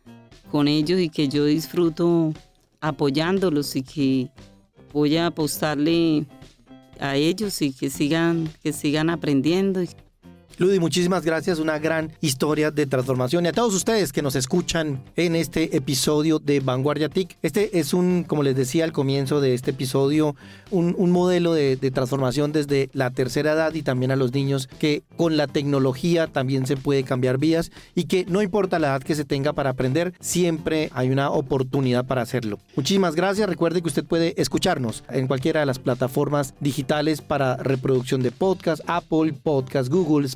con 0.51 0.69
ellos 0.69 1.01
y 1.01 1.09
que 1.09 1.29
yo 1.29 1.45
disfruto 1.45 2.33
apoyándolos 2.81 3.75
y 3.77 3.83
que 3.83 4.31
voy 4.93 5.17
a 5.17 5.27
apostarle 5.27 6.27
a 6.99 7.17
ellos 7.17 7.63
y 7.63 7.73
que 7.73 7.91
sigan, 7.91 8.49
que 8.63 8.73
sigan 8.73 9.11
aprendiendo. 9.11 9.81
Ludi, 10.59 10.79
muchísimas 10.79 11.25
gracias. 11.25 11.59
Una 11.59 11.79
gran 11.79 12.13
historia 12.21 12.71
de 12.71 12.87
transformación. 12.87 13.45
Y 13.45 13.49
a 13.49 13.53
todos 13.53 13.75
ustedes 13.75 14.13
que 14.13 14.23
nos 14.23 14.37
escuchan 14.37 15.03
en 15.17 15.37
este 15.37 15.77
episodio 15.77 16.39
de 16.39 16.61
Vanguardia 16.61 17.09
TIC. 17.09 17.39
Este 17.43 17.79
es 17.79 17.95
un, 17.95 18.25
como 18.25 18.43
les 18.43 18.57
decía 18.57 18.85
al 18.85 18.93
comienzo 18.93 19.41
de 19.41 19.55
este 19.55 19.71
episodio, 19.71 20.37
un, 20.71 21.11
modelo 21.11 21.55
de, 21.55 21.77
transformación 21.91 22.53
desde 22.53 22.91
la 22.93 23.11
tercera 23.11 23.53
edad 23.53 23.75
y 23.75 23.83
también 23.83 24.11
a 24.11 24.17
los 24.17 24.33
niños 24.33 24.69
que 24.79 25.03
con 25.17 25.37
la 25.37 25.47
tecnología 25.47 26.27
también 26.27 26.67
se 26.67 26.77
puede 26.77 27.03
cambiar 27.03 27.39
vías 27.39 27.73
y 27.95 28.05
que 28.05 28.25
no 28.27 28.43
importa 28.43 28.79
la 28.79 28.89
edad 28.89 29.03
que 29.03 29.15
se 29.15 29.25
tenga 29.25 29.53
para 29.53 29.71
aprender, 29.71 30.15
siempre 30.21 30.91
hay 30.95 31.11
una 31.11 31.31
oportunidad 31.31 32.05
para 32.05 32.23
hacerlo. 32.23 32.59
Muchísimas 32.77 33.15
gracias. 33.15 33.49
Recuerde 33.49 33.83
que 33.83 33.89
usted 33.89 34.05
puede 34.05 34.41
escucharnos 34.41 35.05
en 35.11 35.27
cualquiera 35.27 35.61
de 35.61 35.67
las 35.67 35.79
plataformas 35.79 36.55
digitales 36.61 37.21
para 37.21 37.57
reproducción 37.57 38.23
de 38.23 38.31
podcast, 38.31 38.83
Apple 38.87 39.33
Podcast, 39.33 39.91
Google, 39.91 40.27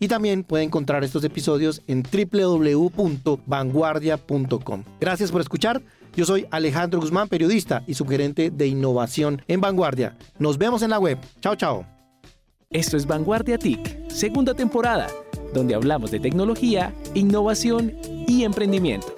Y 0.00 0.08
también 0.08 0.42
puede 0.42 0.64
encontrar 0.64 1.04
estos 1.04 1.22
episodios 1.24 1.82
en 1.86 2.02
www.vanguardia.com. 2.02 4.82
Gracias 5.00 5.30
por 5.30 5.40
escuchar. 5.40 5.80
Yo 6.16 6.24
soy 6.24 6.46
Alejandro 6.50 6.98
Guzmán, 7.00 7.28
periodista 7.28 7.84
y 7.86 7.94
subgerente 7.94 8.50
de 8.50 8.66
innovación 8.66 9.42
en 9.48 9.60
Vanguardia. 9.60 10.16
Nos 10.38 10.58
vemos 10.58 10.82
en 10.82 10.90
la 10.90 10.98
web. 10.98 11.18
Chao, 11.40 11.56
chao. 11.56 11.86
Esto 12.70 12.96
es 12.96 13.06
Vanguardia 13.06 13.58
TIC, 13.58 14.10
segunda 14.10 14.54
temporada, 14.54 15.08
donde 15.52 15.74
hablamos 15.74 16.10
de 16.10 16.20
tecnología, 16.20 16.94
innovación 17.14 17.92
y 18.26 18.44
emprendimiento. 18.44 19.08